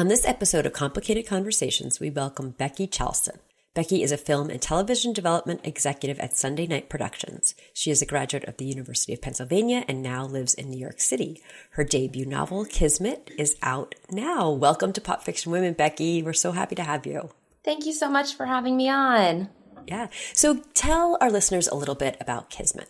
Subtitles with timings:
[0.00, 3.36] On this episode of Complicated Conversations, we welcome Becky Chalsen.
[3.74, 7.54] Becky is a film and television development executive at Sunday Night Productions.
[7.74, 11.02] She is a graduate of the University of Pennsylvania and now lives in New York
[11.02, 11.42] City.
[11.72, 14.50] Her debut novel, Kismet, is out now.
[14.50, 16.22] Welcome to Pop Fiction Women, Becky.
[16.22, 17.28] We're so happy to have you.
[17.62, 19.50] Thank you so much for having me on.
[19.86, 20.06] Yeah.
[20.32, 22.88] So tell our listeners a little bit about Kismet.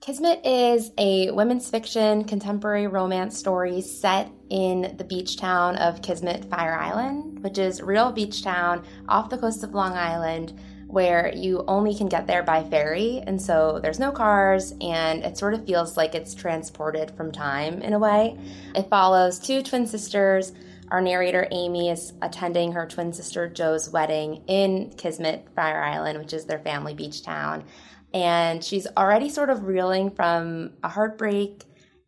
[0.00, 6.46] Kismet is a women's fiction contemporary romance story set in the beach town of Kismet
[6.46, 11.30] Fire Island, which is a real beach town off the coast of Long Island where
[11.34, 13.22] you only can get there by ferry.
[13.26, 17.82] And so there's no cars, and it sort of feels like it's transported from time
[17.82, 18.38] in a way.
[18.74, 20.54] It follows two twin sisters.
[20.90, 26.32] Our narrator, Amy, is attending her twin sister Joe's wedding in Kismet Fire Island, which
[26.32, 27.64] is their family beach town
[28.12, 31.64] and she's already sort of reeling from a heartbreak.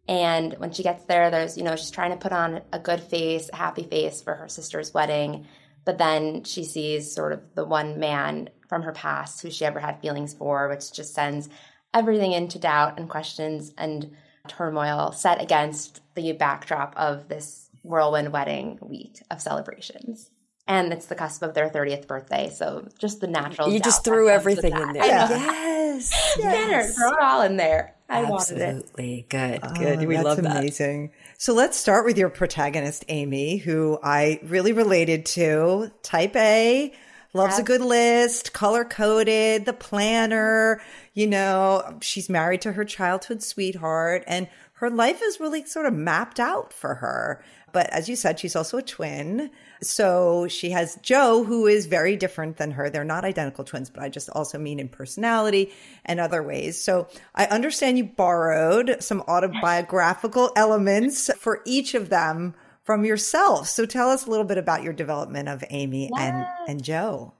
[0.08, 3.00] And when she gets there, there's, you know, she's trying to put on a good
[3.00, 5.46] face, a happy face for her sister's wedding.
[5.84, 9.80] But then she sees sort of the one man from her past who she ever
[9.80, 11.48] had feelings for, which just sends
[11.94, 14.16] everything into doubt and questions and
[14.48, 20.31] turmoil set against the backdrop of this whirlwind wedding week of celebrations
[20.66, 24.28] and it's the cusp of their 30th birthday so just the natural you just threw
[24.28, 25.06] everything in there.
[25.06, 25.28] Yeah.
[25.28, 26.96] yes, yes.
[26.96, 27.94] throw it all in there.
[28.08, 29.26] I absolutely.
[29.30, 30.06] Good oh, good.
[30.06, 30.58] We love that.
[30.58, 31.12] amazing.
[31.38, 35.90] So let's start with your protagonist amy who i really related to.
[36.02, 36.92] Type a
[37.34, 37.60] loves yes.
[37.60, 40.82] a good list color coded the planner
[41.14, 45.94] you know she's married to her childhood sweetheart and her life is really sort of
[45.94, 49.50] mapped out for her but as you said she's also a twin
[49.82, 52.88] so she has Joe, who is very different than her.
[52.88, 55.72] They're not identical twins, but I just also mean in personality
[56.04, 56.82] and other ways.
[56.82, 63.68] So I understand you borrowed some autobiographical elements for each of them from yourself.
[63.68, 67.32] So tell us a little bit about your development of Amy and, and Joe.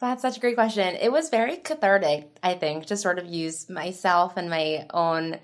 [0.00, 0.96] That's such a great question.
[0.96, 5.38] It was very cathartic, I think, to sort of use myself and my own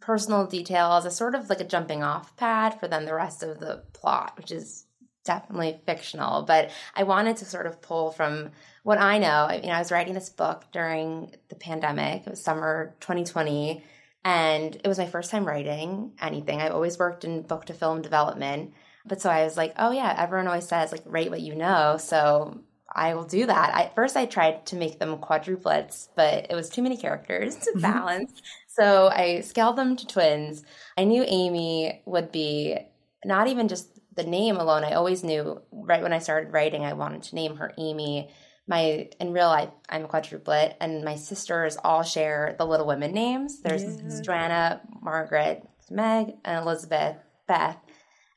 [0.00, 3.60] personal details as sort of like a jumping off pad for then the rest of
[3.60, 4.86] the plot, which is
[5.24, 8.50] definitely fictional, but I wanted to sort of pull from
[8.82, 9.46] what I know.
[9.48, 12.26] I mean, I was writing this book during the pandemic.
[12.26, 13.84] It was summer 2020,
[14.24, 16.60] and it was my first time writing anything.
[16.60, 18.74] I've always worked in book to film development.
[19.04, 21.96] But so I was like, oh yeah, everyone always says like write what you know.
[21.98, 22.60] So
[22.94, 23.74] I will do that.
[23.74, 27.56] I, at first, I tried to make them quadruplets, but it was too many characters
[27.56, 27.80] to mm-hmm.
[27.80, 28.42] balance.
[28.76, 30.64] So I scaled them to twins.
[30.96, 32.78] I knew Amy would be
[33.24, 36.92] not even just the name alone, I always knew right when I started writing, I
[36.92, 38.30] wanted to name her Amy.
[38.68, 43.12] My in real life, I'm a quadruplet, and my sisters all share the Little Women
[43.12, 43.60] names.
[43.60, 44.20] There's yeah.
[44.22, 47.16] Joanna, Margaret, Meg, and Elizabeth,
[47.48, 47.78] Beth,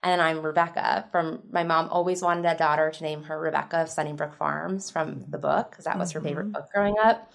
[0.02, 1.08] and then I'm Rebecca.
[1.12, 5.26] From my mom always wanted a daughter to name her Rebecca of Sunnybrook Farms from
[5.30, 6.20] the book because that was mm-hmm.
[6.20, 6.54] her favorite mm-hmm.
[6.54, 7.32] book growing up.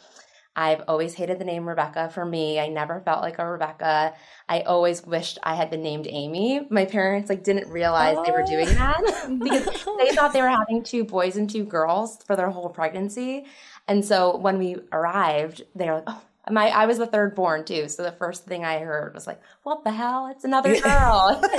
[0.57, 2.59] I've always hated the name Rebecca for me.
[2.59, 4.15] I never felt like a Rebecca.
[4.49, 6.67] I always wished I had been named Amy.
[6.71, 8.25] My parents like didn't realize oh.
[8.25, 8.75] they were doing oh.
[8.75, 12.69] that because they thought they were having two boys and two girls for their whole
[12.69, 13.47] pregnancy.
[13.87, 17.65] And so when we arrived, they were like, "Oh, my I was the third born
[17.65, 20.29] too, so the first thing I heard was like, "What the hell?
[20.29, 21.43] It's another girl."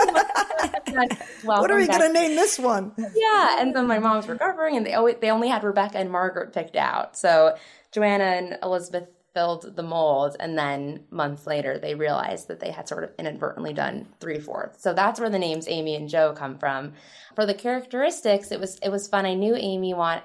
[1.44, 2.94] what are we going to name this one?
[2.98, 6.54] Yeah, and then my mom's recovering, and they always, they only had Rebecca and Margaret
[6.54, 7.18] picked out.
[7.18, 7.56] So
[7.92, 12.88] Joanna and Elizabeth filled the mold, and then months later they realized that they had
[12.88, 14.84] sort of inadvertently done three fourths.
[14.84, 16.94] So that's where the names Amy and Joe come from.
[17.36, 19.26] For the characteristics, it was it was fun.
[19.26, 20.24] I knew Amy want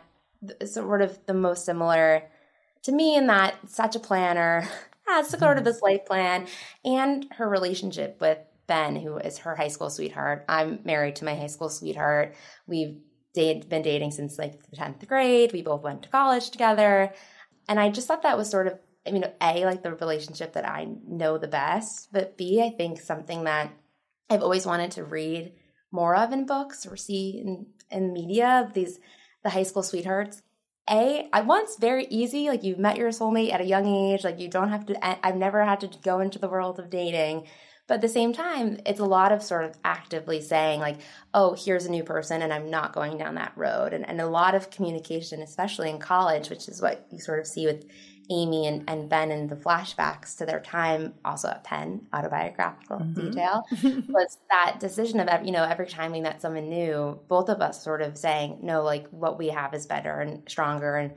[0.65, 2.25] sort of the most similar
[2.87, 4.69] to me in that such a planner
[5.07, 6.47] has sort of this life plan
[6.85, 8.39] and her relationship with
[8.69, 10.45] Ben, who is her high school sweetheart.
[10.49, 12.35] I'm married to my high school sweetheart.
[12.67, 12.97] We've
[13.35, 15.53] been dating since like the 10th grade.
[15.53, 17.13] We both went to college together.
[17.69, 20.69] And I just thought that was sort of, I mean, A, like the relationship that
[20.69, 23.73] I know the best, but B, I think something that
[24.31, 25.53] I've always wanted to read
[25.91, 28.99] more of in books or see in, in media of these,
[29.43, 30.43] the high school sweethearts.
[30.89, 34.39] A, I once very easy, like you've met your soulmate at a young age, like
[34.39, 37.47] you don't have to, I've never had to go into the world of dating.
[37.89, 40.99] But at the same time, it's a lot of sort of actively saying, like,
[41.33, 43.93] oh, here's a new person, and I'm not going down that road.
[43.93, 47.47] And, and a lot of communication, especially in college, which is what you sort of
[47.47, 47.87] see with
[48.31, 53.31] Amy and, and Ben in the flashbacks to their time, also at Penn, autobiographical mm-hmm.
[53.31, 53.65] detail,
[54.09, 57.83] was that decision of, you know, every time we met someone new, both of us
[57.83, 61.15] sort of saying, no, like what we have is better and stronger and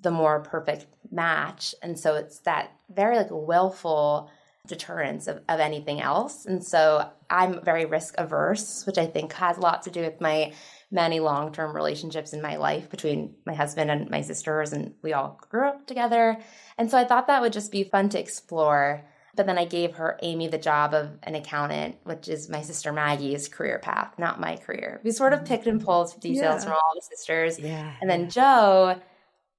[0.00, 1.74] the more perfect match.
[1.82, 4.30] And so it's that very like willful
[4.66, 6.46] deterrence of, of anything else.
[6.46, 10.20] And so I'm very risk averse, which I think has a lot to do with
[10.20, 10.52] my
[10.90, 15.14] many long term relationships in my life between my husband and my sisters, and we
[15.14, 16.38] all grew up together.
[16.78, 19.04] And so I thought that would just be fun to explore.
[19.34, 22.92] But then I gave her, Amy, the job of an accountant, which is my sister
[22.92, 25.00] Maggie's career path, not my career.
[25.02, 25.46] We sort of mm.
[25.46, 26.64] picked and pulled details yeah.
[26.64, 27.58] from all the sisters.
[27.58, 27.94] Yeah.
[28.02, 29.00] And then Joe,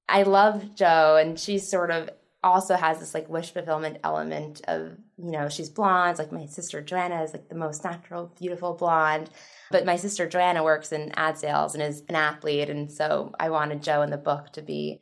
[0.08, 2.12] I love Joe, and she's sort of
[2.44, 6.82] also has this like wish fulfillment element of you know she's blonde like my sister
[6.82, 9.30] joanna is like the most natural beautiful blonde.
[9.72, 13.50] But my sister joanna works in ad sales and is an athlete and so i
[13.50, 15.02] wanted joe in the book to be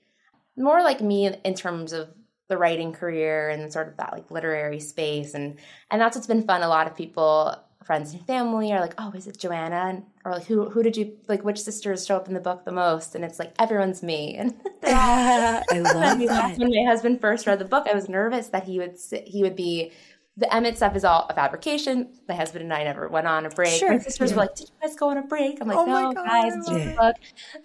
[0.55, 2.09] more like me in terms of
[2.51, 5.33] the writing career and sort of that like literary space.
[5.33, 5.57] And
[5.89, 6.61] and that's what's been fun.
[6.61, 7.55] A lot of people
[7.91, 11.17] friends and family are like, "Oh, is it Joanna?" or like, "Who who did you
[11.27, 11.43] like?
[11.43, 14.37] Which sisters show up in the book the most?" And it's like everyone's me.
[14.39, 16.57] And I love that.
[16.57, 18.95] When my husband first read the book, I was nervous that he would
[19.25, 19.91] he would be.
[20.37, 22.13] The Emmett stuff is all a fabrication.
[22.29, 23.77] My husband and I never went on a break.
[23.77, 23.91] Sure.
[23.91, 24.37] My sisters yeah.
[24.37, 26.69] were like, "Did you guys go on a break?" I'm like, oh "No, guys, it's
[26.69, 27.15] a book."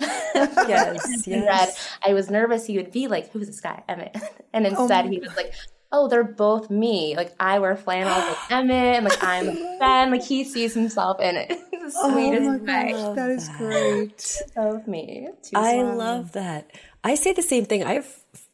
[0.68, 1.46] yes, yes.
[1.46, 4.16] Read, I was nervous he would be like, "Who's this guy, Emmett?"
[4.52, 5.54] And oh instead, oh he was like,
[5.96, 7.16] oh, they're both me.
[7.16, 9.46] Like I wear flannels with Emmett, and like I'm
[9.78, 10.10] Ben.
[10.10, 11.48] Like he sees himself in it.
[11.70, 14.42] the oh sweetest oh my gosh, that is great.
[14.54, 15.28] Both me.
[15.42, 16.70] Too I love that.
[17.02, 17.84] I say the same thing.
[17.84, 18.06] I have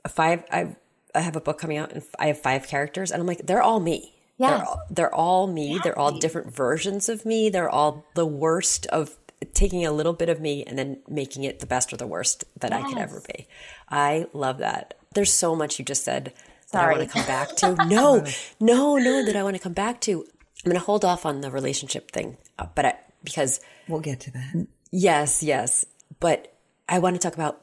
[0.09, 0.44] five.
[0.50, 0.77] I
[1.15, 3.62] I have a book coming out, and I have five characters, and I'm like, they're
[3.62, 4.15] all me.
[4.39, 5.81] Yeah, they're, all, they're all me.
[5.83, 7.50] They're all different versions of me.
[7.50, 9.17] They're all the worst of
[9.55, 12.44] taking a little bit of me and then making it the best or the worst
[12.61, 12.83] that yes.
[12.83, 13.47] I could ever be.
[13.89, 14.94] I love that.
[15.15, 16.33] There's so much you just said
[16.73, 17.77] that I want to come back to.
[17.89, 18.25] No,
[18.61, 20.23] no, no, that I want to come back to.
[20.23, 24.21] I'm going to hold off on the relationship thing, uh, but I, because we'll get
[24.21, 24.67] to that.
[24.91, 25.85] Yes, yes.
[26.21, 26.55] But
[26.89, 27.63] I want to talk about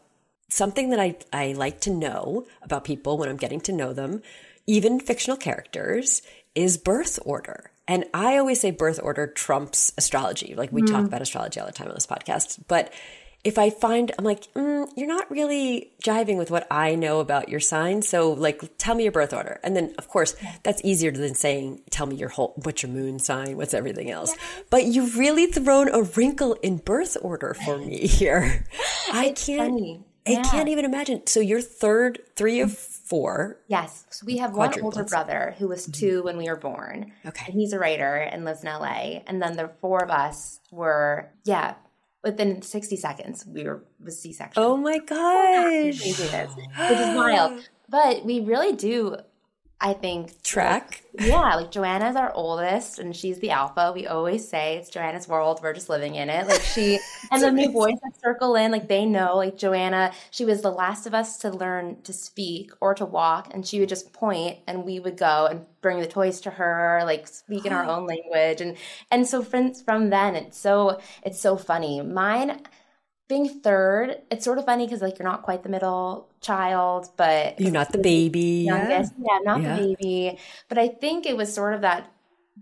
[0.50, 4.22] something that I, I like to know about people when I'm getting to know them,
[4.68, 6.22] even fictional characters,
[6.56, 7.72] is birth order.
[7.88, 10.54] And I always say birth order trumps astrology.
[10.56, 10.92] Like we mm.
[10.92, 12.92] talk about astrology all the time on this podcast, but
[13.44, 17.48] if I find, I'm like, mm, you're not really jiving with what I know about
[17.48, 18.02] your sign.
[18.02, 19.60] So like, tell me your birth order.
[19.64, 23.20] And then of course, that's easier than saying, tell me your whole, what's your moon
[23.20, 23.56] sign?
[23.56, 24.36] What's everything else?
[24.36, 24.62] Yeah.
[24.70, 28.66] But you've really thrown a wrinkle in birth order for me here.
[29.14, 30.04] I it's can't, funny.
[30.28, 31.26] I can't even imagine.
[31.26, 33.58] So you're third, three of four.
[33.68, 34.06] Yes.
[34.10, 36.18] So we have one older brother who was mm-hmm.
[36.18, 37.14] 2 when we were born.
[37.26, 37.46] Okay.
[37.48, 39.22] And he's a writer and lives in LA.
[39.26, 41.76] And then the four of us were, yeah,
[42.24, 46.30] within 60 seconds we were was c-section oh my gosh which is
[47.16, 47.70] wild.
[47.90, 49.16] but we really do
[49.82, 51.04] I think track.
[51.18, 53.94] Like, yeah, like Joanna's our oldest and she's the alpha.
[53.96, 55.62] We always say it's Joanna's world.
[55.64, 56.48] We're just living in it.
[56.48, 57.00] Like she
[57.32, 60.72] and the new boys that circle in, like they know, like Joanna, she was the
[60.72, 64.58] last of us to learn to speak or to walk, and she would just point
[64.68, 68.06] and we would go and bring the toys to her, like speak in our own
[68.06, 68.60] language.
[68.60, 68.76] And
[69.12, 72.02] and so from from then it's so it's so funny.
[72.02, 72.62] Mine
[73.30, 77.62] being third, it's sort of funny because like you're not quite the middle child, but
[77.62, 78.66] you're not the baby.
[78.68, 79.76] Youngest, yeah, yeah not yeah.
[79.76, 80.40] the baby.
[80.68, 82.12] But I think it was sort of that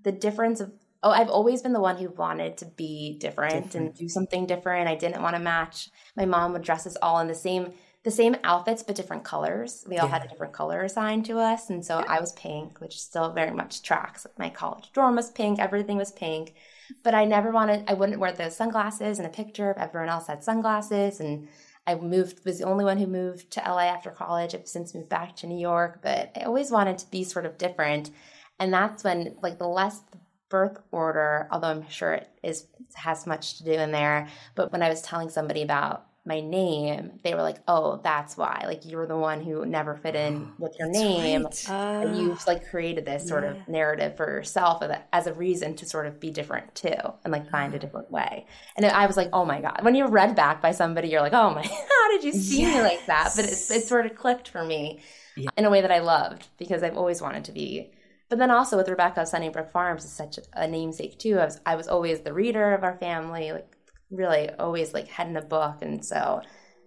[0.04, 0.72] the difference of
[1.04, 3.76] oh, I've always been the one who wanted to be different, different.
[3.76, 4.90] and do something different.
[4.90, 5.90] I didn't want to match.
[6.18, 7.74] My mom would dress us all in the same
[8.04, 9.86] the same outfits but different colors.
[9.88, 10.14] We all yeah.
[10.14, 13.52] had a different color assigned to us, and so I was pink, which still very
[13.52, 14.28] much tracks.
[14.38, 15.60] My college dorm was pink.
[15.60, 16.56] Everything was pink.
[17.04, 20.44] But I never wanted, I wouldn't wear those sunglasses in a picture everyone else had
[20.44, 21.20] sunglasses.
[21.20, 21.48] And
[21.86, 24.54] I moved, was the only one who moved to LA after college.
[24.54, 27.58] I've since moved back to New York, but I always wanted to be sort of
[27.58, 28.12] different.
[28.60, 30.02] And that's when, like, the less
[30.50, 34.82] birth order, although I'm sure it is has much to do in there, but when
[34.82, 38.64] I was telling somebody about my name, they were like, "Oh, that's why.
[38.66, 41.70] Like you're the one who never fit in with your name, right.
[41.70, 41.74] uh,
[42.06, 43.52] and you've like created this sort yeah.
[43.52, 47.50] of narrative for yourself as a reason to sort of be different too, and like
[47.50, 50.62] find a different way." And I was like, "Oh my god!" When you're read back
[50.62, 52.76] by somebody, you're like, "Oh my, how did you see yes.
[52.76, 55.00] me like that?" But it, it sort of clicked for me
[55.36, 55.50] yeah.
[55.58, 57.92] in a way that I loved because I've always wanted to be
[58.30, 61.40] but then also with Rebecca Sunnybrook Farms is such a namesake too.
[61.40, 63.54] I was, I was always the reader of our family.
[63.54, 63.77] Like
[64.10, 66.42] really always like head in a book and so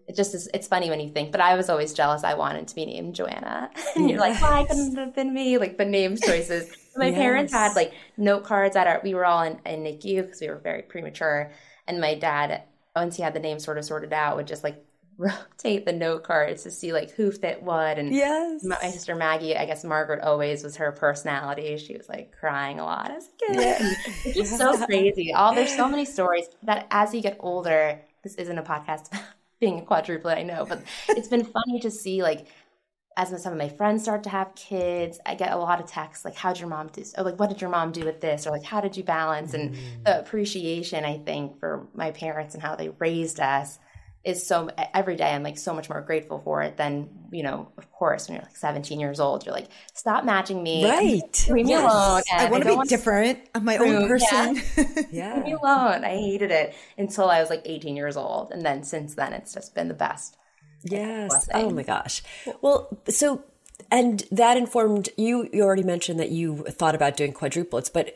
[0.08, 2.24] it just is it's funny when you think but i was always jealous.
[2.24, 3.70] I wanted to be named joanna.
[3.96, 6.74] And you're like oh, why couldn't it have been me like the name choices.
[6.96, 7.14] My yes.
[7.14, 10.48] parents had like note cards at our we were all in, in nicu because we
[10.48, 11.52] were very premature.
[11.86, 12.64] And my dad
[12.96, 14.84] once he had the name sort of sorted out would just like
[15.20, 17.98] rotate the note cards to see like who fit what.
[17.98, 21.76] And yes, my, sister Maggie, I guess Margaret always was her personality.
[21.76, 23.60] She was like crying a lot as a kid.
[23.60, 23.94] Yeah.
[24.24, 25.32] It's just so crazy.
[25.34, 29.22] All there's so many stories that as you get older, this isn't a podcast about
[29.60, 32.46] being a quadruplet, I know, but it's been funny to see like
[33.16, 36.24] as some of my friends start to have kids, I get a lot of texts
[36.24, 38.50] like, "How'd your mom do?" Or like, "What did your mom do with this?" Or
[38.50, 40.04] like, "How did you balance?" And Mm.
[40.04, 43.78] the appreciation I think for my parents and how they raised us
[44.22, 47.72] is so every day I'm like so much more grateful for it than you know.
[47.78, 51.46] Of course, when you're like 17 years old, you're like, "Stop matching me, Right.
[51.48, 51.82] Leave me Yes.
[51.82, 53.38] alone." I want to be different.
[53.54, 54.54] I'm my own person.
[54.76, 56.04] Leave me alone.
[56.04, 59.54] I hated it until I was like 18 years old, and then since then, it's
[59.54, 60.36] just been the best.
[60.82, 61.28] Yes.
[61.28, 61.66] blessing.
[61.66, 62.22] Oh my gosh.
[62.62, 63.44] Well, so
[63.90, 65.48] and that informed you.
[65.52, 68.14] You already mentioned that you thought about doing quadruplets, but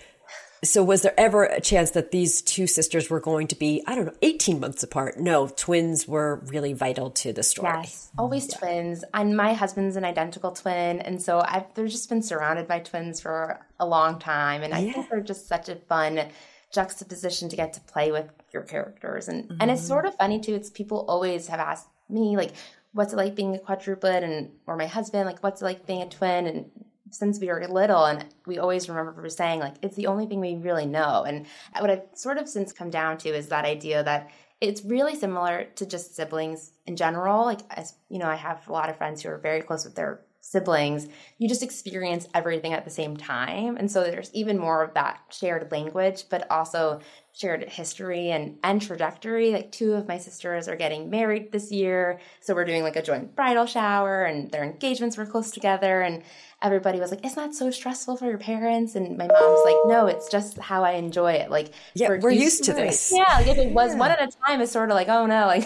[0.64, 3.94] so was there ever a chance that these two sisters were going to be, I
[3.94, 5.18] don't know, 18 months apart?
[5.18, 7.72] No, twins were really vital to the story.
[7.82, 9.04] Yes, always twins.
[9.12, 13.20] And my husband's an identical twin, and so I've they've just been surrounded by twins
[13.20, 16.28] for a long time, and I think they're just such a fun
[16.72, 19.88] juxtaposition to get to play with your characters, and and it's mm-hmm.
[19.88, 20.54] sort of funny too.
[20.54, 22.52] It's people always have asked me like,
[22.92, 26.02] what's it like being a quadruplet, and or my husband like, what's it like being
[26.02, 26.70] a twin, and
[27.14, 30.56] since we were little and we always remember saying like it's the only thing we
[30.56, 31.24] really know.
[31.24, 31.46] And
[31.78, 34.30] what i've sort of since come down to is that idea that
[34.60, 37.44] it's really similar to just siblings in general.
[37.44, 39.94] Like as you know i have a lot of friends who are very close with
[39.94, 41.08] their siblings.
[41.38, 43.78] You just experience everything at the same time.
[43.78, 47.00] And so there's even more of that shared language but also
[47.32, 49.52] shared history and and trajectory.
[49.52, 52.20] Like two of my sisters are getting married this year.
[52.40, 56.02] So we're doing like a joint bridal shower and their engagements were close together.
[56.02, 56.22] And
[56.64, 60.06] everybody was like isn't that so stressful for your parents and my mom's like no
[60.06, 63.12] it's just how i enjoy it like Yeah, we're used to this.
[63.14, 65.46] yeah like if it was one at a time it's sort of like oh no
[65.54, 65.62] like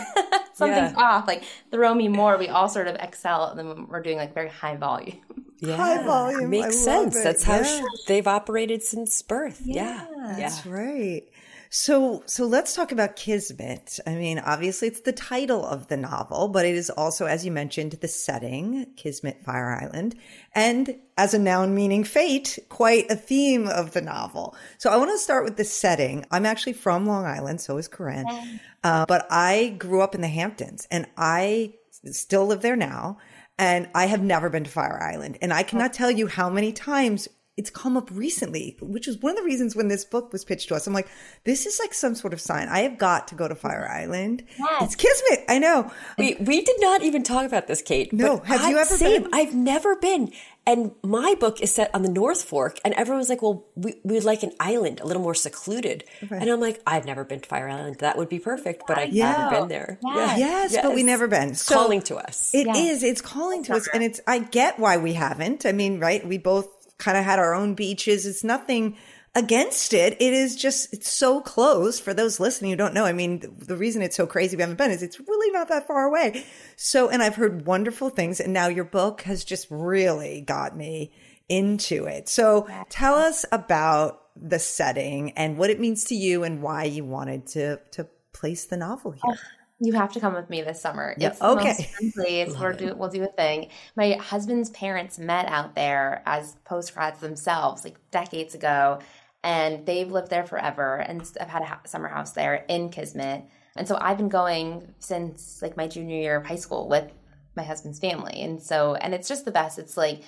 [0.55, 0.95] something's Yeah.
[0.97, 4.35] off like throw me more we all sort of excel and then we're doing like
[4.35, 5.17] very high volume
[5.61, 5.77] Yeah.
[5.77, 6.51] High volume.
[6.51, 7.17] Makes I love sense.
[7.17, 7.25] it.
[7.25, 7.83] That's how Yeah.
[8.07, 9.61] they've operated since birth.
[9.65, 10.05] Yeah.
[10.17, 10.35] Yeah.
[10.39, 11.25] That's right.
[11.71, 14.01] So, so let's talk about Kismet.
[14.07, 17.53] I mean, obviously it's the title of the novel, but it is also, as you
[17.53, 20.15] mentioned, the setting, Kismet Fire Island,
[20.55, 24.57] and as a noun meaning fate, quite a theme of the novel.
[24.79, 26.25] So I want to start with the setting.
[26.31, 30.29] I'm actually from Long Island, so is Corinne, uh, but I grew up in the
[30.29, 33.19] Hamptons and I still live there now.
[33.61, 35.37] And I have never been to Fire Island.
[35.43, 37.27] And I cannot tell you how many times
[37.59, 40.69] it's come up recently, which was one of the reasons when this book was pitched
[40.69, 40.87] to us.
[40.87, 41.09] I'm like,
[41.45, 42.69] this is like some sort of sign.
[42.69, 44.45] I have got to go to Fire Island.
[44.59, 44.83] Yes.
[44.85, 45.45] It's Kismet.
[45.49, 45.91] I know.
[46.17, 48.13] We we did not even talk about this, Kate.
[48.13, 48.39] No.
[48.39, 49.25] but Have you ever same.
[49.25, 49.31] been?
[49.35, 50.33] I've never been.
[50.67, 54.25] And my book is set on the North Fork, and everyone's like, "Well, we we'd
[54.25, 57.71] like an island, a little more secluded." And I'm like, "I've never been to Fire
[57.71, 57.97] Island.
[58.01, 59.33] That would be perfect, but I've Yeah.
[59.33, 60.37] never been there." Yeah.
[60.37, 61.55] Yes, but we never been.
[61.55, 62.51] So calling to us.
[62.53, 63.03] It is.
[63.03, 63.03] Yes.
[63.03, 63.89] It's calling to us.
[63.95, 65.65] And it's, I get why we haven't.
[65.65, 66.27] I mean, right?
[66.27, 68.27] We both kind of had our own beaches.
[68.27, 68.97] It's nothing
[69.35, 70.15] against it.
[70.21, 73.05] It is just, it's so close for those listening who don't know.
[73.05, 75.69] I mean, the, the reason it's so crazy we haven't been is it's really not
[75.69, 76.45] that far away.
[76.77, 78.41] So, and I've heard wonderful things.
[78.41, 81.13] And now your book has just really got me
[81.49, 82.29] into it.
[82.29, 87.05] So tell us about the setting and what it means to you and why you
[87.05, 89.21] wanted to, to place the novel here.
[89.27, 89.37] Oh,
[89.81, 91.15] You have to come with me this summer.
[91.19, 91.91] Yeah, It's okay.
[92.15, 92.57] place.
[92.59, 93.69] We'll do, we'll do a thing.
[93.97, 98.99] My husband's parents met out there as postgrads themselves, like decades ago,
[99.45, 100.97] and they've lived there forever.
[100.97, 103.45] And I've had a ha- summer house there in Kismet,
[103.77, 107.11] and so I've been going since like my junior year of high school with
[107.55, 108.43] my husband's family.
[108.43, 109.79] And so, and it's just the best.
[109.79, 110.23] It's like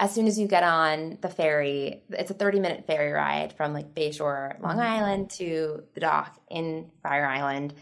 [0.00, 3.74] as soon as you get on the ferry, it's a 30 minute ferry ride from
[3.74, 4.80] like Bayshore, Long mm-hmm.
[4.80, 7.74] Island to the dock in Fire Island.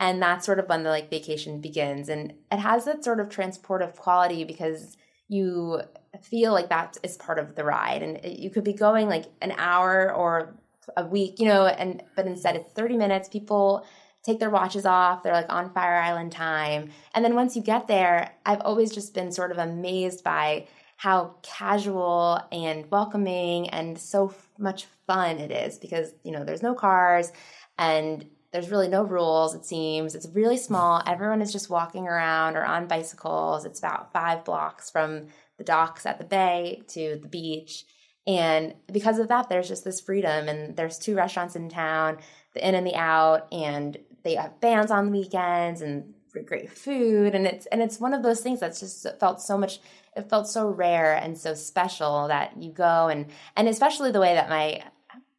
[0.00, 2.08] And that's sort of when the like vacation begins.
[2.08, 4.96] And it has that sort of transportive quality because
[5.28, 5.80] you
[6.22, 8.02] feel like that is part of the ride.
[8.02, 10.56] And you could be going like an hour or
[10.96, 13.28] a week, you know, and but instead it's 30 minutes.
[13.28, 13.86] People
[14.24, 15.22] take their watches off.
[15.22, 16.90] They're like on Fire Island time.
[17.14, 21.34] And then once you get there, I've always just been sort of amazed by how
[21.42, 27.32] casual and welcoming and so much fun it is because, you know, there's no cars
[27.78, 28.24] and
[28.54, 30.14] there's really no rules, it seems.
[30.14, 31.02] It's really small.
[31.08, 33.64] Everyone is just walking around or on bicycles.
[33.64, 35.26] It's about five blocks from
[35.58, 37.84] the docks at the bay to the beach.
[38.28, 40.48] And because of that, there's just this freedom.
[40.48, 42.18] And there's two restaurants in town,
[42.54, 46.14] the in and the out, and they have bands on the weekends and
[46.46, 47.34] great food.
[47.34, 49.80] And it's and it's one of those things that's just felt so much.
[50.16, 54.34] It felt so rare and so special that you go and and especially the way
[54.34, 54.84] that my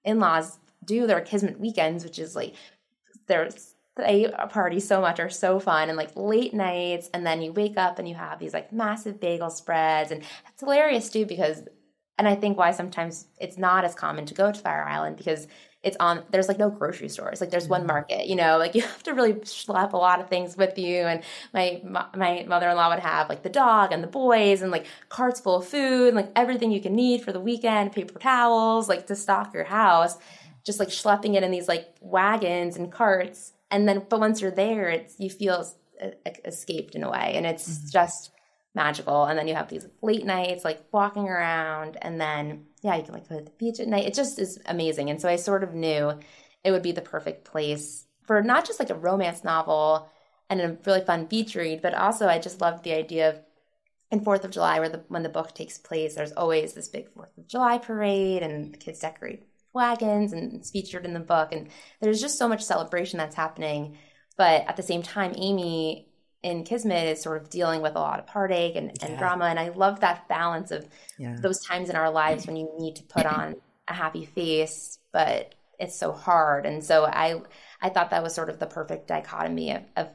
[0.04, 2.54] in-laws do their kismet weekends, which is like
[3.27, 7.41] there's they uh, party so much are so fun and like late nights and then
[7.41, 11.25] you wake up and you have these like massive bagel spreads and it's hilarious too
[11.25, 11.63] because
[12.17, 15.48] and I think why sometimes it's not as common to go to Fire Island because
[15.84, 17.89] it's on there's like no grocery stores like there's one mm-hmm.
[17.89, 21.03] market you know like you have to really schlep a lot of things with you
[21.03, 21.82] and my
[22.15, 25.67] my mother-in-law would have like the dog and the boys and like carts full of
[25.67, 29.53] food and like everything you can need for the weekend paper towels like to stock
[29.53, 30.17] your house
[30.66, 34.52] just like schlepping it in these like wagons and carts and then but once you're
[34.52, 35.66] there it's you feel
[36.44, 37.90] escaped in a way and it's mm-hmm.
[37.90, 38.32] just
[38.74, 43.04] magical and then you have these late nights like walking around and then yeah, you
[43.04, 44.06] can like go to the beach at night.
[44.06, 45.10] It just is amazing.
[45.10, 46.20] And so I sort of knew
[46.64, 50.08] it would be the perfect place for not just like a romance novel
[50.52, 53.40] and a really fun beach read, but also I just loved the idea of
[54.12, 57.10] in Fourth of July, where the when the book takes place, there's always this big
[57.10, 59.44] Fourth of July parade, and the kids decorate
[59.75, 61.67] wagons, and it's featured in the book, and
[62.01, 63.98] there's just so much celebration that's happening.
[64.38, 66.08] But at the same time, Amy
[66.44, 69.17] in Kismet is sort of dealing with a lot of heartache and, and yeah.
[69.17, 69.46] drama.
[69.46, 71.38] And I love that balance of yeah.
[71.39, 73.55] those times in our lives when you need to put on
[73.88, 76.65] a happy face, but it's so hard.
[76.65, 77.41] And so I
[77.82, 80.10] I thought that was sort of the perfect dichotomy of, of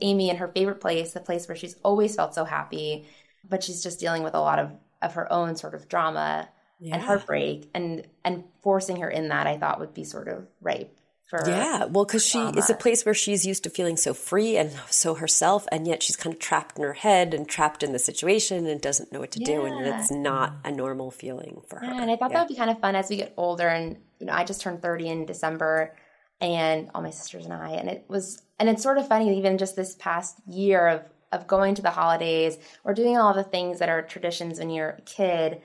[0.00, 3.06] Amy in her favorite place, the place where she's always felt so happy,
[3.48, 6.48] but she's just dealing with a lot of, of her own sort of drama
[6.82, 6.94] yeah.
[6.94, 10.98] and heartbreak and and forcing her in that I thought would be sort of ripe
[11.28, 14.56] for yeah well because she is a place where she's used to feeling so free
[14.56, 17.92] and so herself and yet she's kind of trapped in her head and trapped in
[17.92, 19.46] the situation and doesn't know what to yeah.
[19.46, 22.38] do and it's not a normal feeling for her yeah, and i thought yeah.
[22.38, 24.60] that would be kind of fun as we get older and you know i just
[24.60, 25.94] turned 30 in december
[26.40, 29.56] and all my sisters and i and it was and it's sort of funny even
[29.56, 33.78] just this past year of of going to the holidays or doing all the things
[33.78, 35.62] that are traditions when you're a kid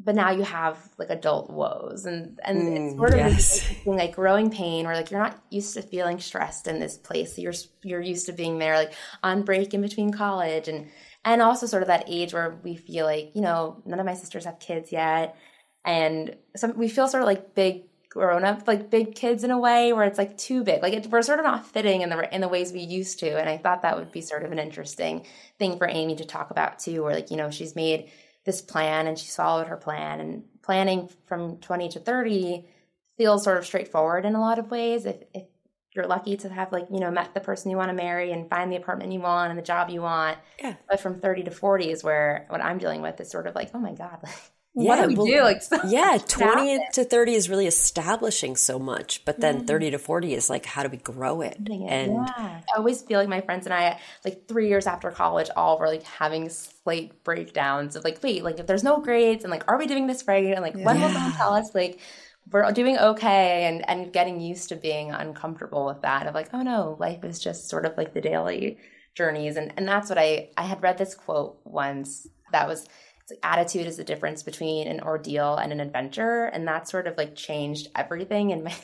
[0.00, 3.74] but now you have like adult woes and and mm, it's sort of yes.
[3.86, 7.52] like growing pain where like you're not used to feeling stressed in this place you're
[7.82, 10.88] you're used to being there like on break in between college and
[11.24, 14.14] and also sort of that age where we feel like you know none of my
[14.14, 15.36] sisters have kids yet
[15.84, 19.58] and some we feel sort of like big grown up like big kids in a
[19.58, 22.34] way where it's like too big like it, we're sort of not fitting in the
[22.34, 24.58] in the ways we used to and i thought that would be sort of an
[24.60, 25.26] interesting
[25.58, 28.08] thing for amy to talk about too where like you know she's made
[28.44, 30.20] this plan and she followed her plan.
[30.20, 32.66] And planning from 20 to 30
[33.16, 35.06] feels sort of straightforward in a lot of ways.
[35.06, 35.44] If, if
[35.94, 38.50] you're lucky to have like you know met the person you want to marry and
[38.50, 40.38] find the apartment you want and the job you want.
[40.60, 40.74] Yeah.
[40.88, 43.70] but from 30 to 40 is where what i'm dealing with is sort of like
[43.74, 44.34] oh my god like
[44.76, 45.42] yeah, what do we well, do?
[45.42, 49.66] Like, so yeah, 20 to 30 is really establishing so much, but then mm-hmm.
[49.66, 51.56] 30 to 40 is like, how do we grow it?
[51.58, 52.26] And yeah.
[52.36, 55.86] I always feel like my friends and I, like three years after college, all were
[55.86, 59.78] like having slate breakdowns of like, wait, like if there's no grades and like, are
[59.78, 60.52] we doing this right?
[60.52, 62.00] And like, when will someone tell us like,
[62.50, 66.62] we're doing okay and, and getting used to being uncomfortable with that of like, oh
[66.62, 68.78] no, life is just sort of like the daily
[69.14, 69.56] journeys.
[69.56, 72.86] And, and that's what I, I had read this quote once that was,
[73.30, 77.16] like attitude is the difference between an ordeal and an adventure and that sort of
[77.16, 78.74] like changed everything in my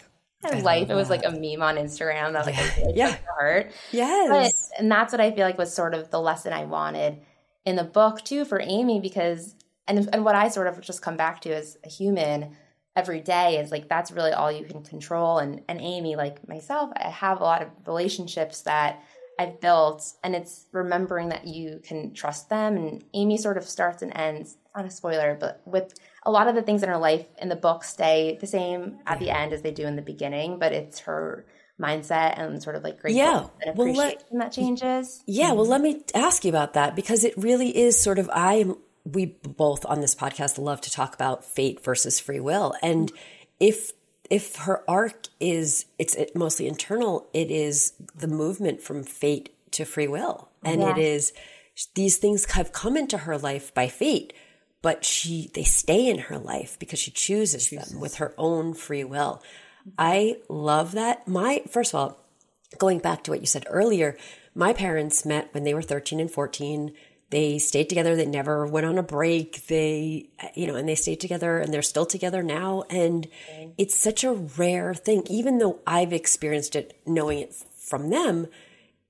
[0.63, 0.89] life.
[0.89, 2.57] it was like a meme on instagram that like
[2.97, 3.17] yeah.
[3.41, 4.25] really yeah.
[4.25, 7.21] yes but, and that's what i feel like was sort of the lesson i wanted
[7.65, 9.55] in the book too for amy because
[9.87, 12.57] and and what i sort of just come back to as a human
[12.97, 15.39] every day is like that's really all you can control.
[15.39, 19.03] And and amy like myself i have a lot of relationships that
[19.41, 22.77] I've built, and it's remembering that you can trust them.
[22.77, 26.55] And Amy sort of starts and ends, not a spoiler, but with a lot of
[26.55, 29.63] the things in her life in the book stay the same at the end as
[29.63, 31.47] they do in the beginning, but it's her
[31.81, 35.23] mindset and sort of like great yeah and appreciation well, let, that changes.
[35.27, 35.71] Yeah, well, mm-hmm.
[35.71, 38.77] let me ask you about that because it really is sort of I am.
[39.07, 43.11] we both on this podcast love to talk about fate versus free will, and
[43.59, 43.93] if
[44.31, 50.09] if her arc is it's mostly internal, it is the movement from fate to free
[50.09, 50.49] will.
[50.65, 50.93] And yeah.
[50.93, 51.33] it is
[51.95, 54.33] these things have come into her life by fate,
[54.83, 57.91] but she they stay in her life because she chooses, chooses.
[57.91, 59.43] them with her own free will.
[59.99, 61.27] I love that.
[61.27, 62.25] My first of all,
[62.79, 64.17] going back to what you said earlier,
[64.55, 66.93] my parents met when they were 13 and 14
[67.31, 68.17] they stayed together.
[68.17, 69.67] They never went on a break.
[69.69, 72.83] They, you know, and they stayed together and they're still together now.
[72.91, 73.29] And
[73.79, 75.23] it's such a rare thing.
[75.31, 78.49] Even though I've experienced it knowing it from them,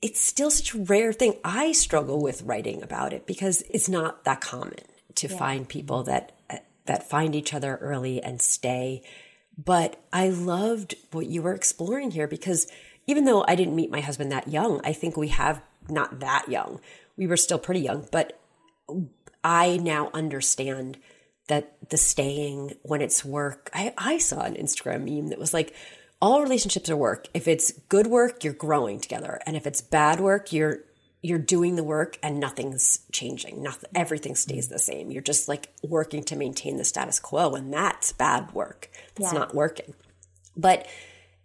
[0.03, 1.35] it's still such a rare thing.
[1.45, 4.75] I struggle with writing about it because it's not that common
[5.17, 5.37] to yeah.
[5.37, 6.33] find people that,
[6.85, 9.03] that find each other early and stay.
[9.57, 12.71] But I loved what you were exploring here because
[13.07, 16.49] even though I didn't meet my husband that young, I think we have not that
[16.49, 16.81] young
[17.21, 18.41] we were still pretty young, but
[19.45, 20.97] I now understand
[21.49, 23.69] that the staying when it's work.
[23.75, 25.75] I, I saw an Instagram meme that was like,
[26.23, 27.29] all relationships are work.
[27.35, 29.39] If it's good work, you're growing together.
[29.47, 30.81] And if it's bad work, you're
[31.23, 33.63] you're doing the work and nothing's changing.
[33.63, 35.11] Nothing everything stays the same.
[35.11, 38.91] You're just like working to maintain the status quo and that's bad work.
[39.17, 39.39] It's yeah.
[39.39, 39.93] not working.
[40.57, 40.87] But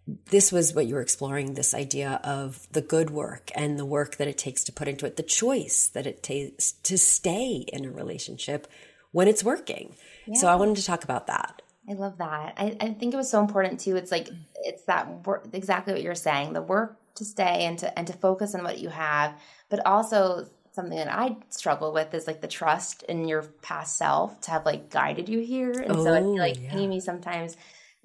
[0.08, 4.18] this was what you were exploring this idea of the good work and the work
[4.18, 7.86] that it takes to put into it, the choice that it takes to stay in
[7.86, 8.68] a relationship
[9.12, 9.96] when it's working.
[10.28, 10.36] Yeah.
[10.36, 11.62] So I wanted to talk about that.
[11.90, 12.54] I love that.
[12.58, 13.96] I, I think it was so important too.
[13.96, 14.30] It's like
[14.64, 16.54] it's that work exactly what you're saying.
[16.54, 19.40] The work to stay and to and to focus on what you have,
[19.70, 24.42] but also something that I struggle with is like the trust in your past self
[24.42, 25.72] to have like guided you here.
[25.72, 26.78] And oh, so I feel oh, like yeah.
[26.78, 27.56] Amy sometimes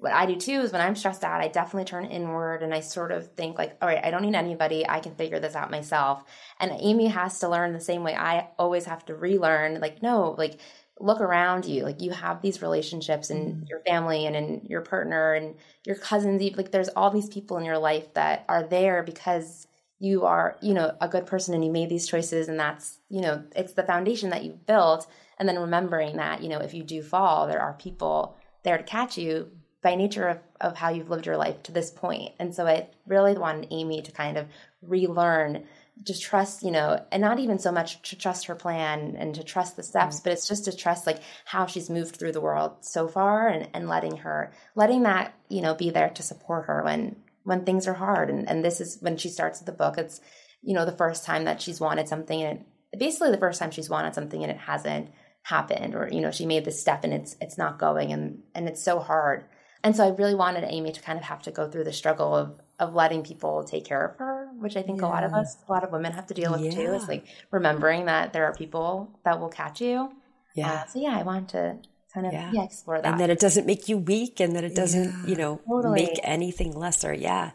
[0.01, 2.79] what I do too is when I'm stressed out, I definitely turn inward and I
[2.79, 4.83] sort of think like, all right, I don't need anybody.
[4.89, 6.23] I can figure this out myself.
[6.59, 9.79] And Amy has to learn the same way I always have to relearn.
[9.79, 10.59] Like, no, like
[10.99, 11.83] look around you.
[11.83, 13.69] Like you have these relationships in mm.
[13.69, 15.53] your family and in your partner and
[15.85, 16.41] your cousins.
[16.57, 19.67] Like there's all these people in your life that are there because
[19.99, 23.21] you are, you know, a good person and you made these choices and that's, you
[23.21, 25.05] know, it's the foundation that you've built.
[25.37, 28.83] And then remembering that, you know, if you do fall, there are people there to
[28.83, 32.33] catch you by nature of, of how you've lived your life to this point.
[32.39, 34.47] And so I really wanted Amy to kind of
[34.81, 35.65] relearn,
[36.03, 39.43] just trust, you know, and not even so much to trust her plan and to
[39.43, 40.23] trust the steps, mm-hmm.
[40.23, 43.69] but it's just to trust like how she's moved through the world so far and,
[43.73, 47.87] and letting her, letting that, you know, be there to support her when, when things
[47.87, 48.29] are hard.
[48.29, 50.21] And, and this is when she starts the book, it's,
[50.61, 53.71] you know, the first time that she's wanted something and it, basically the first time
[53.71, 55.09] she's wanted something and it hasn't
[55.41, 58.67] happened or, you know, she made this step and it's, it's not going and, and
[58.67, 59.45] it's so hard
[59.83, 62.35] and so I really wanted Amy to kind of have to go through the struggle
[62.35, 65.07] of of letting people take care of her, which I think yeah.
[65.07, 66.71] a lot of us, a lot of women have to deal with yeah.
[66.71, 66.93] too.
[66.93, 70.11] Is like remembering that there are people that will catch you.
[70.55, 70.71] Yeah.
[70.71, 71.77] Uh, so yeah, I want to
[72.13, 72.51] kind of yeah.
[72.53, 72.63] yeah.
[72.63, 75.61] explore that, and that it doesn't make you weak, and that it doesn't, you know,
[75.67, 76.03] totally.
[76.03, 77.13] make anything lesser.
[77.13, 77.51] Yeah,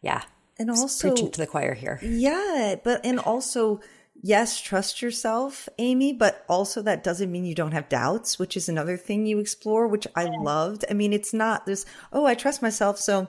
[0.00, 0.22] yeah.
[0.58, 1.98] And also preaching to the choir here.
[2.02, 3.80] Yeah, but and also
[4.22, 8.68] yes, trust yourself, Amy, but also that doesn't mean you don't have doubts, which is
[8.68, 10.84] another thing you explore, which I loved.
[10.90, 12.98] I mean, it's not this, oh, I trust myself.
[12.98, 13.28] So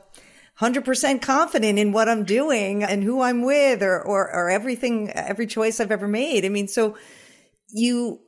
[0.59, 5.47] 100% confident in what I'm doing and who I'm with or, or, or everything, every
[5.47, 6.45] choice I've ever made.
[6.45, 6.97] I mean, so
[7.69, 8.19] you,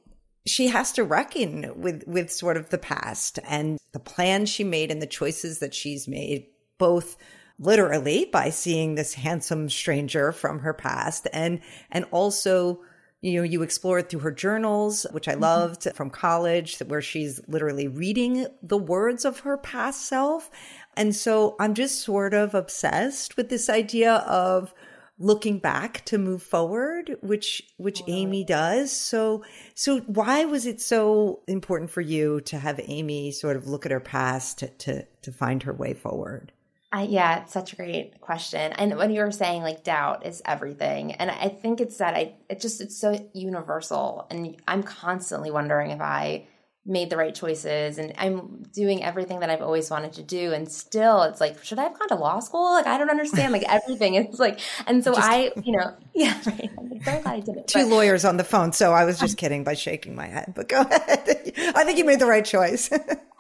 [0.45, 4.89] she has to reckon with, with sort of the past and the plans she made
[4.89, 6.47] and the choices that she's made,
[6.78, 7.17] both
[7.63, 12.82] literally by seeing this handsome stranger from her past and and also
[13.21, 15.41] you know you explore it through her journals which i mm-hmm.
[15.41, 15.95] loved mm-hmm.
[15.95, 20.52] from college where she's literally reading the words of her past self
[20.95, 24.73] and so i'm just sort of obsessed with this idea of
[25.19, 28.08] looking back to move forward which which wow.
[28.10, 33.56] amy does so so why was it so important for you to have amy sort
[33.56, 36.52] of look at her past to to, to find her way forward
[36.93, 38.71] I, yeah, it's such a great question.
[38.73, 42.36] And when you were saying like doubt is everything, and I think it's that I
[42.49, 46.45] it just it's so universal, and I'm constantly wondering if I
[46.86, 50.69] made the right choices and I'm doing everything that I've always wanted to do and
[50.69, 52.74] still it's like should I have gone to law school?
[52.74, 54.15] Like I don't understand like everything.
[54.15, 56.69] It's like and so just, I you know yeah right.
[56.78, 59.17] I'm very glad I did it two but, lawyers on the phone so I was
[59.17, 61.54] just kidding by shaking my head but go ahead.
[61.76, 62.91] I think you made the right choice.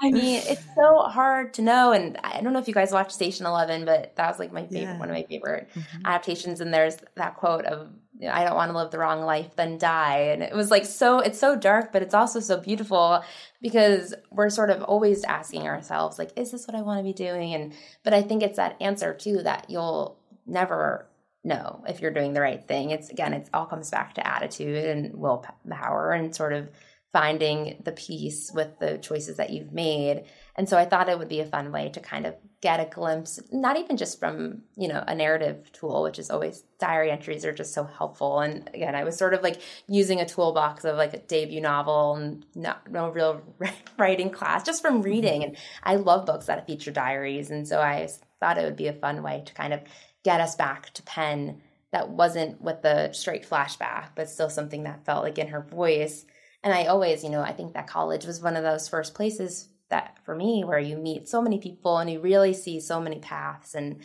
[0.01, 3.11] I mean it's so hard to know and I don't know if you guys watched
[3.11, 4.99] Station 11 but that was like my favorite yeah.
[4.99, 6.05] one of my favorite mm-hmm.
[6.05, 7.89] adaptations and there's that quote of
[8.31, 10.19] I don't want to live the wrong life, then die.
[10.31, 13.23] And it was like so, it's so dark, but it's also so beautiful
[13.61, 17.13] because we're sort of always asking ourselves, like, is this what I want to be
[17.13, 17.53] doing?
[17.53, 21.07] And, but I think it's that answer too that you'll never
[21.43, 22.91] know if you're doing the right thing.
[22.91, 26.69] It's again, it all comes back to attitude and willpower and sort of
[27.11, 30.25] finding the peace with the choices that you've made.
[30.55, 32.85] And so I thought it would be a fun way to kind of get a
[32.85, 37.43] glimpse, not even just from, you know, a narrative tool, which is always diary entries
[37.43, 38.39] are just so helpful.
[38.39, 42.15] And again, I was sort of like using a toolbox of like a debut novel
[42.15, 43.41] and not, no real
[43.97, 45.09] writing class just from mm-hmm.
[45.09, 45.43] reading.
[45.43, 47.49] And I love books that feature diaries.
[47.49, 48.07] And so I
[48.39, 49.81] thought it would be a fun way to kind of
[50.23, 51.61] get us back to Penn
[51.91, 56.25] that wasn't with the straight flashback, but still something that felt like in her voice
[56.63, 59.67] and I always, you know, I think that college was one of those first places
[59.93, 63.19] that for me where you meet so many people and you really see so many
[63.19, 63.75] paths.
[63.75, 64.01] And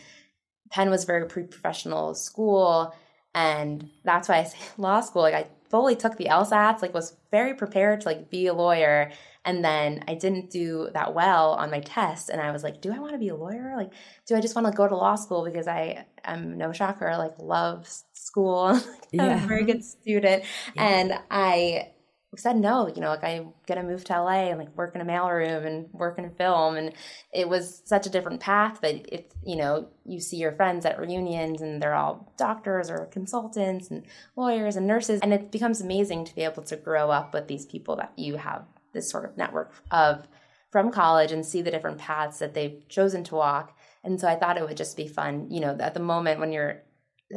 [0.71, 2.93] Penn was very pre-professional school,
[3.33, 5.23] and that's why I say law school.
[5.23, 9.11] Like I fully took the LSATs, like was very prepared to like be a lawyer,
[9.45, 12.93] and then I didn't do that well on my test, and I was like, do
[12.93, 13.73] I want to be a lawyer?
[13.75, 13.91] Like,
[14.27, 17.33] do I just want to go to law school because I am no shocker, like
[17.39, 18.79] love school,
[19.11, 19.23] yeah.
[19.23, 20.43] I'm a very good student,
[20.75, 20.83] yeah.
[20.83, 21.93] and I
[22.37, 25.05] said no, you know, like I'm gonna move to LA and like work in a
[25.05, 26.93] mailroom and work in a film, and
[27.33, 30.99] it was such a different path but it's you know you see your friends at
[30.99, 36.25] reunions and they're all doctors or consultants and lawyers and nurses, and it becomes amazing
[36.25, 39.37] to be able to grow up with these people that you have this sort of
[39.37, 40.27] network of
[40.71, 43.75] from college and see the different paths that they've chosen to walk.
[44.03, 46.51] And so I thought it would just be fun, you know, at the moment when
[46.51, 46.83] you're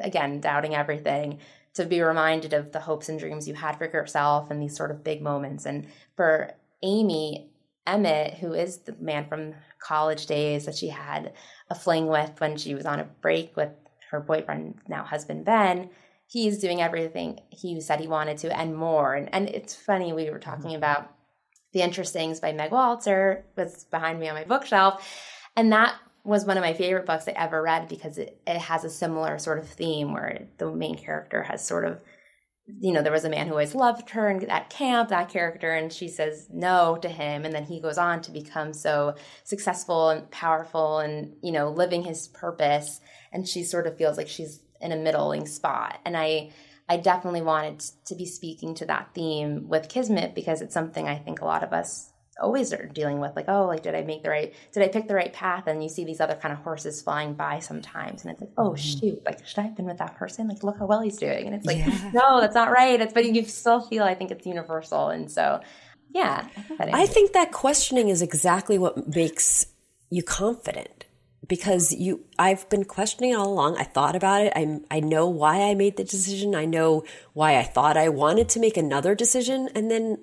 [0.00, 1.38] again doubting everything,
[1.74, 4.90] to be reminded of the hopes and dreams you had for yourself and these sort
[4.90, 5.64] of big moments.
[5.64, 7.50] And for Amy,
[7.86, 11.32] Emmett, who is the man from college days that she had
[11.70, 13.70] a fling with when she was on a break with
[14.10, 15.90] her boyfriend, now husband Ben,
[16.26, 19.14] he's doing everything he said he wanted to and more.
[19.14, 20.76] And, and it's funny, we were talking mm-hmm.
[20.76, 21.10] about
[21.72, 25.08] The Interestings by Meg Wolitzer, was behind me on my bookshelf.
[25.56, 28.84] And that was one of my favorite books I ever read because it, it has
[28.84, 32.02] a similar sort of theme where the main character has sort of
[32.66, 35.72] you know, there was a man who always loved her and at camp, that character,
[35.72, 37.44] and she says no to him.
[37.44, 42.04] And then he goes on to become so successful and powerful and, you know, living
[42.04, 43.00] his purpose.
[43.32, 45.98] And she sort of feels like she's in a middling spot.
[46.04, 46.52] And I,
[46.88, 51.16] I definitely wanted to be speaking to that theme with Kismet because it's something I
[51.16, 54.22] think a lot of us always are dealing with like oh like did i make
[54.22, 56.58] the right did i pick the right path and you see these other kind of
[56.60, 58.76] horses flying by sometimes and it's like oh mm-hmm.
[58.76, 61.46] shoot like should i have been with that person like look how well he's doing
[61.46, 62.10] and it's like yeah.
[62.14, 65.60] no that's not right it's but you still feel i think it's universal and so
[66.10, 66.46] yeah
[66.80, 69.66] i think that questioning is exactly what makes
[70.10, 71.04] you confident
[71.48, 73.76] because you I've been questioning all along.
[73.76, 74.52] I thought about it.
[74.54, 76.54] I I know why I made the decision.
[76.54, 80.18] I know why I thought I wanted to make another decision and then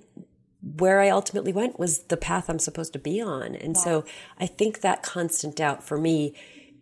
[0.62, 3.56] where I ultimately went was the path I'm supposed to be on.
[3.56, 3.82] And yeah.
[3.82, 4.06] so
[4.40, 6.34] I think that constant doubt for me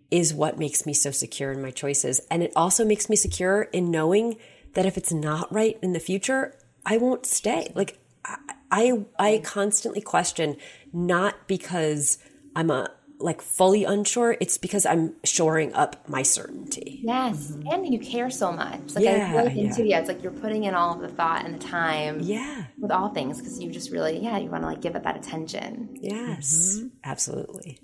[0.10, 2.22] is what makes me so secure in my choices.
[2.32, 4.38] And it also makes me secure in knowing
[4.74, 7.72] that if it's not right in the future, I won't stay.
[7.76, 8.38] Like I,
[8.72, 9.44] I, I mm.
[9.44, 10.58] constantly question
[10.94, 12.18] not because
[12.56, 17.02] I'm a like fully unsure, it's because I'm shoring up my certainty.
[17.04, 17.52] Yes.
[17.52, 17.68] Mm-hmm.
[17.68, 18.96] And you care so much.
[18.96, 20.00] Like yeah, I really into yeah.
[20.00, 22.20] It's like you're putting in all of the thought and the time.
[22.22, 22.66] Yeah.
[22.78, 25.18] With all things because you just really, yeah, you want to like give it that
[25.18, 25.96] attention.
[26.00, 26.78] Yes.
[26.78, 26.88] Mm-hmm.
[27.04, 27.80] Absolutely.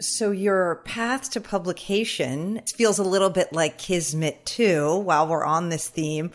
[0.00, 5.70] So your path to publication feels a little bit like Kismet too, while we're on
[5.70, 6.30] this theme.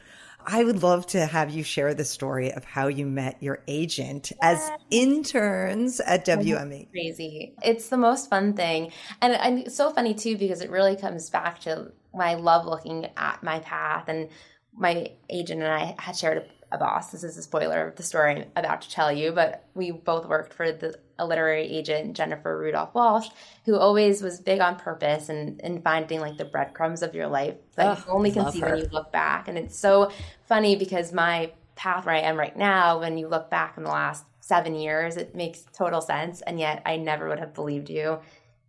[0.46, 4.32] I would love to have you share the story of how you met your agent
[4.42, 6.92] as interns at WME.
[6.92, 7.56] Crazy.
[7.64, 8.92] It's the most fun thing.
[9.22, 13.08] And, and it's so funny too, because it really comes back to I love looking
[13.18, 14.30] at my path and
[14.76, 17.12] my agent and I had shared a a boss.
[17.12, 20.26] This is a spoiler of the story I'm about to tell you, but we both
[20.26, 23.28] worked for the a literary agent, Jennifer Rudolph Walsh,
[23.66, 27.56] who always was big on purpose and, and finding like the breadcrumbs of your life
[27.76, 28.72] that you only can see her.
[28.72, 29.48] when you look back.
[29.48, 30.12] And it's so
[30.48, 33.92] funny because my path where I am right now, when you look back in the
[33.92, 36.42] last seven years, it makes total sense.
[36.42, 38.20] And yet I never would have believed you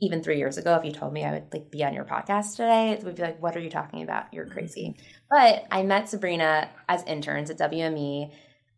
[0.01, 2.57] even three years ago, if you told me I would like be on your podcast
[2.57, 4.33] today, it would be like, what are you talking about?
[4.33, 4.91] You're crazy.
[4.91, 5.03] Mm-hmm.
[5.31, 8.31] But I met Sabrina as interns at WME.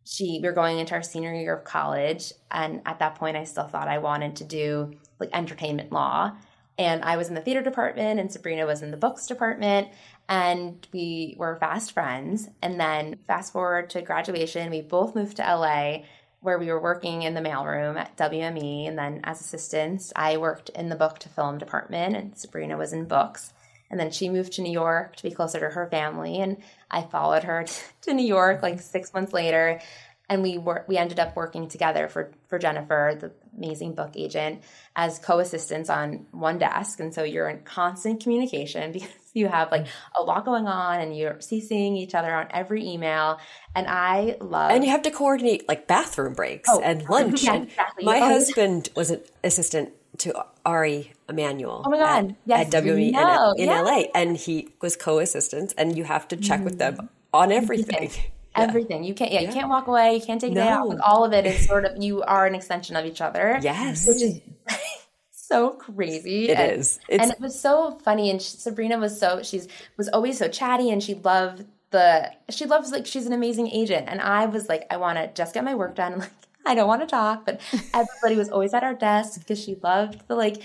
[0.07, 3.43] She we were going into our senior year of college, and at that point, I
[3.43, 6.31] still thought I wanted to do like entertainment law.
[6.79, 9.89] And I was in the theater department, and Sabrina was in the books department,
[10.29, 12.47] and we were fast friends.
[12.61, 16.03] And then fast forward to graduation, we both moved to LA
[16.39, 18.87] where we were working in the mailroom at WME.
[18.87, 22.93] And then as assistants, I worked in the book to film department, and Sabrina was
[22.93, 23.53] in books.
[23.89, 26.39] And then she moved to New York to be closer to her family.
[26.39, 26.57] And
[26.89, 27.65] I followed her
[28.01, 29.79] to New York like six months later.
[30.29, 34.61] And we were we ended up working together for for Jennifer, the amazing book agent,
[34.93, 36.99] as co-assistants on one desk.
[36.99, 39.87] And so you're in constant communication because you have like
[40.19, 43.39] a lot going on and you're CCing each other on every email.
[43.73, 47.43] And I love And you have to coordinate like bathroom breaks oh, and lunch.
[47.47, 48.03] Yeah, exactly.
[48.03, 51.83] My oh, husband was an assistant to Ari Emanuel.
[51.85, 52.31] Oh my god!
[52.31, 53.53] At, yes, at WME know.
[53.55, 53.81] in, in yeah.
[53.81, 56.65] LA, and he was co-assistant, and you have to check mm.
[56.65, 57.09] with them mm.
[57.33, 58.11] on everything.
[58.55, 58.63] Yeah.
[58.63, 60.15] Everything you can't, yeah, yeah, you can't walk away.
[60.15, 60.63] You can't take no.
[60.63, 60.89] out.
[60.89, 63.59] Like, all of it is sort of you are an extension of each other.
[63.61, 64.41] Yes, which is
[65.31, 66.49] so crazy.
[66.49, 66.99] It and, is.
[67.07, 68.31] and it was so funny.
[68.31, 72.65] And she, Sabrina was so she's was always so chatty, and she loved the she
[72.65, 74.07] loves like she's an amazing agent.
[74.09, 76.13] And I was like, I want to just get my work done.
[76.27, 76.31] Like
[76.67, 77.61] I don't want to talk, but
[77.93, 80.61] everybody was always at our desk because she loved the like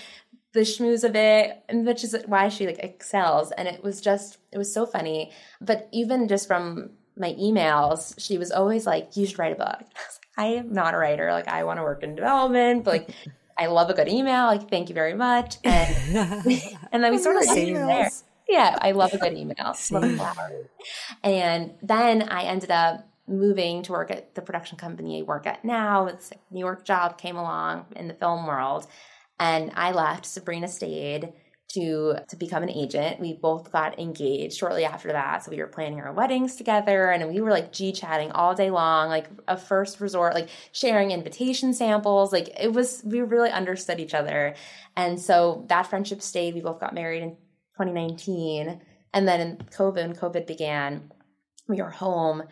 [0.53, 3.53] the schmooze of it, and which is why she like excels.
[3.53, 5.33] And it was just it was so funny.
[5.61, 9.81] But even just from my emails, she was always like, "You should write a book."
[10.37, 11.33] I, like, I am not a writer.
[11.33, 13.11] Like I want to work in development, but like
[13.57, 14.47] I love a good email.
[14.47, 15.57] Like, thank you very much.
[15.65, 16.63] And,
[16.93, 18.11] and then we sort of stayed there.
[18.49, 19.75] Yeah, I love a good email.
[21.23, 25.65] and then I ended up moving to work at the production company I work at
[25.65, 26.07] now.
[26.07, 28.87] It's New York job came along in the film world.
[29.41, 30.27] And I left.
[30.27, 31.33] Sabrina stayed
[31.75, 33.19] to to become an agent.
[33.21, 35.45] We both got engaged shortly after that.
[35.45, 38.71] So we were planning our weddings together and we were like G chatting all day
[38.71, 42.33] long, like a first resort, like sharing invitation samples.
[42.33, 44.55] Like it was we really understood each other.
[44.97, 46.55] And so that friendship stayed.
[46.55, 47.31] We both got married in
[47.79, 48.81] 2019.
[49.15, 51.11] And then in COVID, when COVID began,
[51.69, 52.43] we were home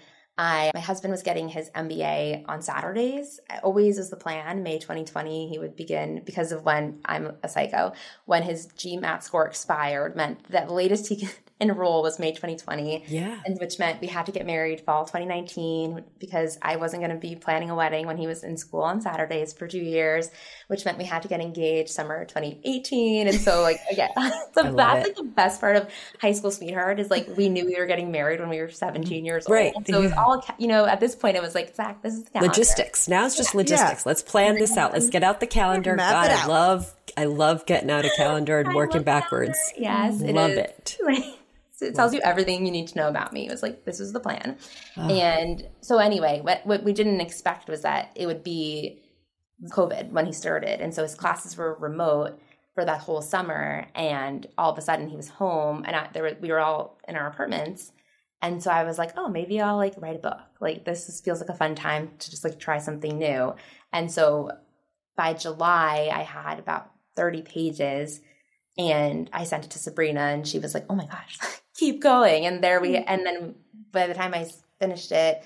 [0.41, 3.41] I my husband was getting his MBA on Saturdays.
[3.63, 4.63] Always was the plan.
[4.63, 7.93] May 2020 he would begin because of when I'm a psycho.
[8.25, 13.05] When his GMAT score expired meant that the latest he could enroll was May 2020.
[13.09, 13.39] Yeah.
[13.45, 17.21] And which meant we had to get married fall 2019 because I wasn't going to
[17.21, 20.31] be planning a wedding when he was in school on Saturdays for two years,
[20.69, 23.29] which meant we had to get engaged summer 2018.
[23.29, 24.11] And so like again,
[24.55, 25.89] so that's like the best part of
[26.21, 29.25] high school sweetheart is like we knew we were getting married when we were 17
[29.25, 29.55] years old.
[29.55, 29.75] Right.
[29.87, 32.25] So it was all, you know, at this point it was like, Zach, this is
[32.25, 33.09] the logistics.
[33.09, 34.07] Now it's just logistics.
[34.07, 34.93] Let's plan this out.
[34.93, 35.95] Let's get out the calendar.
[35.95, 39.59] Map God, it I love I love getting out a calendar and working backwards.
[39.77, 40.59] Yes, Love is.
[40.59, 41.37] it.
[41.83, 43.47] It tells you everything you need to know about me.
[43.47, 44.59] It was like this was the plan,
[44.97, 45.09] ah.
[45.09, 49.03] and so anyway, what what we didn't expect was that it would be
[49.69, 52.39] COVID when he started, and so his classes were remote
[52.75, 56.23] for that whole summer, and all of a sudden he was home, and I, there
[56.23, 57.93] were, we were all in our apartments,
[58.43, 60.41] and so I was like, oh, maybe I'll like write a book.
[60.61, 63.55] Like this is, feels like a fun time to just like try something new,
[63.93, 64.51] and so
[65.17, 68.21] by July I had about thirty pages.
[68.79, 71.39] And I sent it to Sabrina and she was like, "Oh my gosh,
[71.81, 73.13] keep going." And there we mm-hmm.
[73.13, 73.39] and then
[73.93, 74.43] by the time I
[74.79, 75.45] finished it, it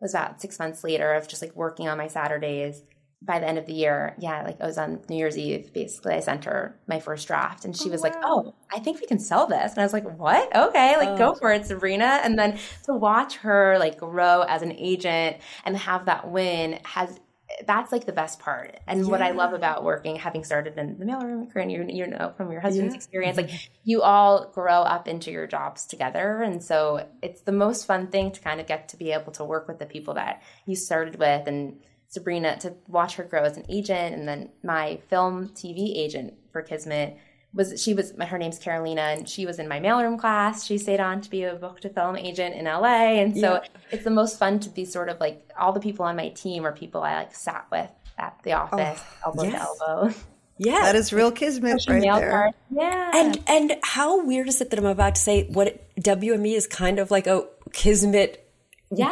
[0.00, 2.82] was about 6 months later of just like working on my Saturdays.
[3.24, 6.14] By the end of the year, yeah, like I was on New Year's Eve, basically
[6.14, 8.40] I sent her my first draft and she oh, was like, "Oh,
[8.76, 10.44] I think we can sell this." And I was like, "What?
[10.64, 11.34] Okay, like go oh.
[11.40, 16.06] for it, Sabrina." And then to watch her like grow as an agent and have
[16.06, 17.20] that win has
[17.66, 18.78] that's like the best part.
[18.86, 22.32] And what I love about working, having started in the mailroom and you, you know
[22.36, 22.98] from your husband's Yeah.
[22.98, 23.72] experience, like mm-hmm.
[23.84, 28.32] you all grow up into your jobs together, and so it's the most fun thing
[28.32, 31.18] to kind of get to be able to work with the people that you started
[31.18, 35.96] with, and Sabrina to watch her grow as an agent, and then my film TV
[35.96, 37.16] agent for Kismet
[37.54, 40.64] was she was her name's Carolina and she was in my mailroom class.
[40.64, 43.20] She stayed on to be a book to film agent in LA.
[43.20, 43.68] And so Yeah.
[43.90, 46.64] it's the most fun to be sort of like all the people on my team
[46.64, 49.52] are people I like sat with at the oh, office, elbow yes.
[49.52, 50.14] to elbow.
[50.58, 50.80] Yeah.
[50.82, 52.30] That is real kismet right there.
[52.30, 52.52] card.
[52.70, 53.10] Yeah.
[53.14, 56.98] And and how weird is it that I'm about to say what WME is kind
[56.98, 58.48] of like a kismet
[58.90, 59.10] Yeah.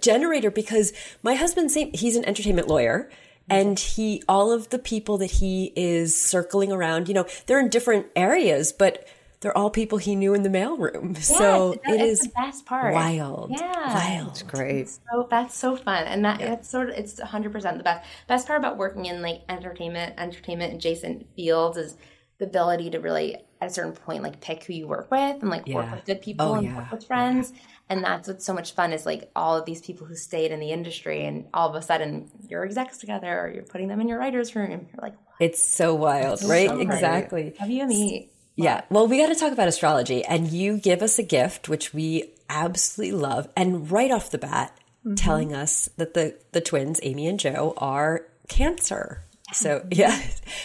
[0.00, 3.10] generator because my husband's same he's an entertainment lawyer
[3.50, 7.68] and he all of the people that he is circling around, you know, they're in
[7.68, 9.06] different areas, but
[9.40, 11.16] they're all people he knew in the mailroom.
[11.22, 12.94] so Yes, it it's the best part.
[12.94, 13.50] wild.
[13.50, 13.94] Yeah.
[13.94, 14.42] Wild.
[14.46, 14.88] Great.
[14.88, 18.08] So that's so fun, and that it's sort of it's 100 percent the best.
[18.28, 21.96] Best part about working in like entertainment, entertainment adjacent fields is
[22.38, 25.48] the ability to really at a certain point like pick who you work with and
[25.50, 26.76] like work with good people Oh, and yeah.
[26.76, 27.52] work with friends.
[27.92, 30.60] And that's what's so much fun is like all of these people who stayed in
[30.60, 34.08] the industry, and all of a sudden you're execs together, or you're putting them in
[34.08, 34.70] your writers' room.
[34.70, 36.68] You're like, It's so wild, right?
[36.70, 38.28] so Have you WME.
[38.56, 38.82] Yeah.
[38.88, 40.24] Well, we got to talk about astrology.
[40.24, 43.48] And you give us a gift, which we absolutely love.
[43.56, 45.14] And right off the bat, mm-hmm.
[45.14, 49.22] telling us that the, the twins, Amy and Joe, are Cancer.
[49.52, 49.88] So, mm-hmm.
[49.92, 50.18] yeah.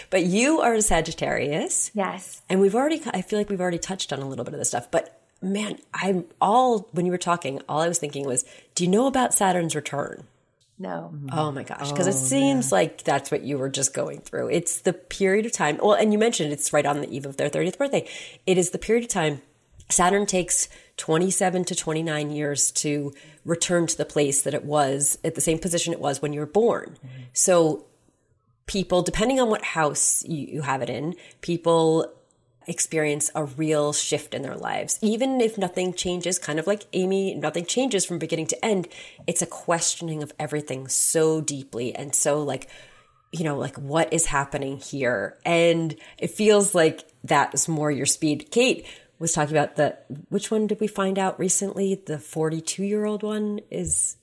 [0.09, 1.91] But you are a Sagittarius.
[1.93, 2.41] Yes.
[2.49, 4.69] And we've already, I feel like we've already touched on a little bit of this
[4.69, 4.89] stuff.
[4.91, 8.45] But man, I'm all, when you were talking, all I was thinking was,
[8.75, 10.23] do you know about Saturn's return?
[10.79, 11.11] No.
[11.31, 11.91] Oh my gosh.
[11.91, 14.49] Because it oh, seems like that's what you were just going through.
[14.49, 15.79] It's the period of time.
[15.81, 18.07] Well, and you mentioned it's right on the eve of their 30th birthday.
[18.45, 19.41] It is the period of time.
[19.89, 25.33] Saturn takes 27 to 29 years to return to the place that it was at
[25.35, 26.97] the same position it was when you were born.
[26.97, 27.21] Mm-hmm.
[27.33, 27.85] So
[28.67, 32.11] people, depending on what house you, you have it in, people
[32.67, 34.99] experience a real shift in their lives.
[35.01, 38.87] Even if nothing changes, kind of like Amy, nothing changes from beginning to end,
[39.25, 42.67] it's a questioning of everything so deeply and so like,
[43.31, 45.37] you know, like what is happening here?
[45.45, 48.49] And it feels like that's more your speed.
[48.51, 48.85] Kate
[49.17, 49.97] was talking about the,
[50.29, 51.95] which one did we find out recently?
[51.95, 54.16] The 42 year old one is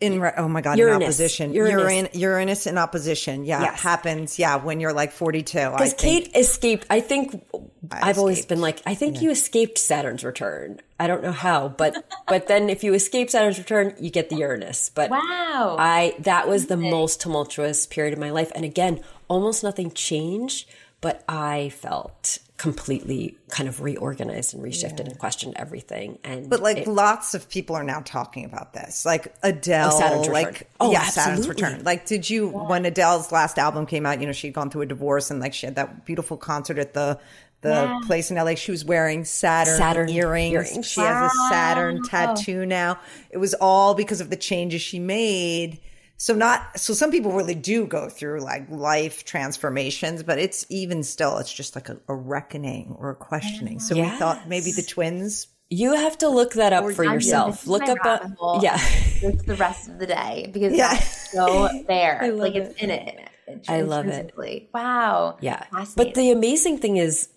[0.00, 0.96] In re- oh my god, Uranus.
[0.96, 1.82] in opposition, Uranus.
[1.82, 3.44] Uranus, Uranus in opposition.
[3.44, 3.78] Yeah, Yes.
[3.78, 4.38] it happens.
[4.38, 5.70] Yeah, when you're like 42.
[5.70, 5.94] Because.
[5.94, 6.86] Kate escaped.
[6.90, 7.42] I think
[7.90, 10.80] I've always been like, I think you escaped Saturn's return.
[10.98, 11.94] I don't know how, but
[12.28, 14.90] but then if you escape Saturn's return, you get the Uranus.
[14.94, 15.76] But Wow.
[15.78, 20.68] I that was the most tumultuous period of my life, and again, almost nothing changed,
[21.00, 26.18] but I felt completely kind of reorganized and reshifted and questioned everything.
[26.22, 29.06] And But like it- lots of people are now talking about this.
[29.06, 30.66] Like Adele, Oh, Saturn's like return.
[30.78, 31.82] Oh, oh yeah, Saturn's return.
[31.84, 34.20] Like, did you when Adele's last album came out?
[34.20, 36.92] You know, she'd gone through a divorce and like she had that beautiful concert at
[36.92, 37.18] the
[37.62, 37.98] the Yeah.
[38.06, 38.54] place in LA.
[38.56, 40.52] She was wearing Saturn, Saturn earrings.
[40.54, 40.86] earrings.
[40.86, 42.98] She has a Saturn tattoo now.
[43.30, 45.78] It was all because of the changes she made.
[46.22, 51.02] So not so some people really do go through like life transformations, but it's even
[51.02, 53.80] still it's just like a, a reckoning or a questioning.
[53.80, 57.60] So we thought maybe the twins You have to look that up for I'm- yourself.
[57.62, 58.58] this Look up rabbit hole.
[58.58, 58.78] a, yeah.
[59.22, 60.92] It's the rest of the day because Yeah.
[60.92, 62.20] that's so there.
[62.22, 62.58] I love like it.
[62.70, 63.28] it's in it.
[63.66, 64.10] I love it.
[64.10, 64.68] intrinsically.
[64.74, 65.38] Wow.
[65.40, 65.64] Yeah.
[65.72, 65.94] Fascinating.
[65.96, 67.30] But the amazing thing is,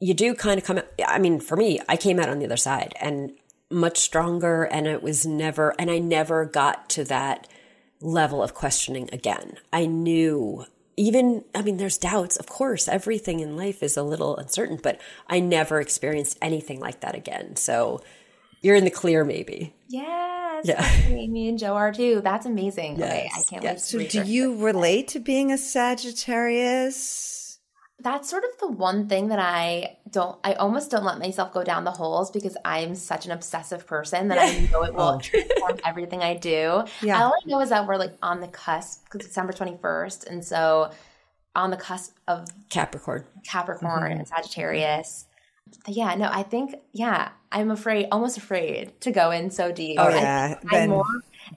[0.00, 0.86] you do kind of come out.
[1.06, 3.30] I mean, for me, I came out on the other side and
[3.70, 4.64] much stronger.
[4.64, 7.46] And it was never, and I never got to that
[8.00, 9.58] level of questioning again.
[9.72, 12.36] I knew even, I mean, there's doubts.
[12.36, 17.00] Of course, everything in life is a little uncertain, but I never experienced anything like
[17.00, 17.54] that again.
[17.56, 18.02] So
[18.62, 19.74] you're in the clear, maybe.
[19.88, 20.66] Yes.
[20.66, 21.08] Yeah.
[21.08, 22.20] Me and Joe are too.
[22.22, 22.94] That's amazing.
[22.94, 23.74] Okay, I can't yes.
[23.74, 23.74] wait.
[23.74, 27.37] To So do research you relate to being a Sagittarius?
[28.00, 31.64] That's sort of the one thing that I don't, I almost don't let myself go
[31.64, 35.18] down the holes because I'm such an obsessive person that I know it will Oh.
[35.18, 36.84] transform everything I do.
[37.02, 37.22] Yeah.
[37.24, 40.28] All I know is that we're like on the cusp because December 21st.
[40.28, 40.92] And so
[41.56, 43.24] on the cusp of Capricorn.
[43.44, 44.18] Capricorn Mm-hmm.
[44.20, 45.26] and Sagittarius.
[45.84, 49.96] But yeah, no, I think, yeah, I'm afraid, almost afraid to go in so deep.
[49.98, 50.54] Oh, yeah.
[50.62, 51.04] I'm Then- more,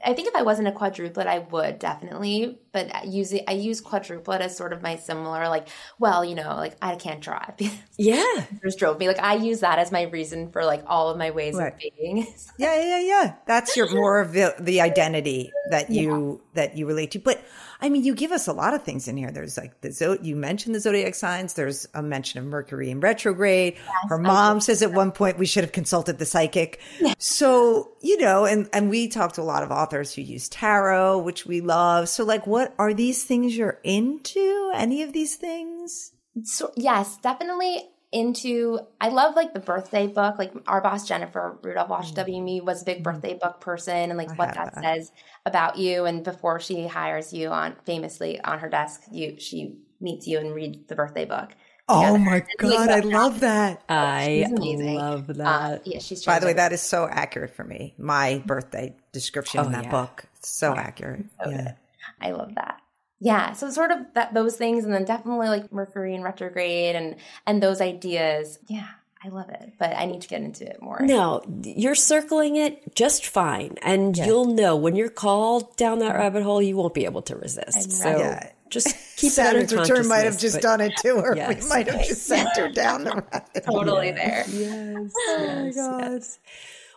[0.05, 2.57] I think if I wasn't a quadruplet, I would definitely.
[2.71, 5.67] But I use it, I use quadruplet as sort of my similar, like,
[5.99, 7.55] well, you know, like I can't drive.
[7.97, 8.45] Yeah.
[8.63, 9.07] Just drove me.
[9.07, 11.71] Like I use that as my reason for like all of my ways Right.
[11.73, 12.25] of being.
[12.57, 13.35] Yeah, yeah, yeah.
[13.45, 17.19] That's your more of the, the identity that you that you relate to.
[17.19, 17.43] But
[17.81, 19.31] I mean, you give us a lot of things in here.
[19.31, 21.53] There's like the zo- you mentioned the zodiac signs.
[21.53, 23.77] There's a mention of Mercury in retrograde.
[24.07, 26.79] Her mom says at one point we should have consulted the psychic.
[27.17, 31.19] So you know, and and we talked to a lot of authors who use tarot,
[31.19, 32.09] which we love.
[32.09, 34.71] So like, what are these things you're into?
[34.75, 36.11] Any of these things?
[36.43, 40.37] So yes, definitely into I love like the birthday book.
[40.37, 44.17] Like our boss Jennifer Rudolph Walsh W Me was a big birthday book person and
[44.17, 44.83] like what that, that.
[44.83, 45.11] says
[45.45, 46.05] about you.
[46.05, 50.53] And before she hires you on famously on her desk, you she meets you and
[50.53, 51.51] reads the birthday book.
[51.87, 53.81] Oh my god, I love that.
[53.89, 55.81] I love Uh, that.
[55.85, 57.95] yeah, she's By the way, that is so accurate for me.
[57.97, 59.91] My birthday description Oh, in that yeah.
[59.91, 60.25] book.
[60.41, 61.25] So accurate.
[61.47, 61.73] yeah.
[62.21, 62.80] I love that.
[63.23, 67.15] Yeah, so sort of that those things, and then definitely like Mercury in retrograde and
[67.45, 68.57] and those ideas.
[68.67, 68.87] Yeah,
[69.23, 70.99] I love it, but I need to get into it more.
[71.01, 73.75] No, you're circling it just fine.
[73.83, 77.35] And you'll know when you're called down that rabbit hole, you won't be able to
[77.35, 77.91] resist.
[77.91, 78.49] So Yeah.
[78.71, 81.33] just keep it Saturn's return might have just but- done it to her.
[81.35, 83.79] We might have just sent her down the rabbit hole.
[83.81, 84.45] totally there.
[84.49, 86.39] Yes, Oh yes, yes.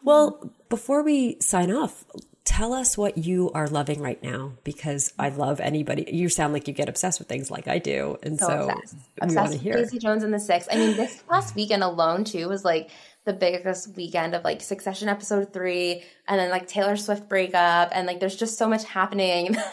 [0.02, 2.04] Well, before we sign off,
[2.44, 6.06] tell us what you are loving right now because I love anybody.
[6.12, 8.18] You sound like you get obsessed with things like I do.
[8.22, 8.94] And so, so obsessed.
[8.94, 9.72] we Obsessed want to with hear.
[9.74, 10.68] Daisy Jones and the Six.
[10.70, 12.90] I mean, this last weekend alone too was like
[13.24, 18.06] the biggest weekend of like Succession episode three, and then like Taylor Swift breakup, and
[18.06, 19.56] like there's just so much happening.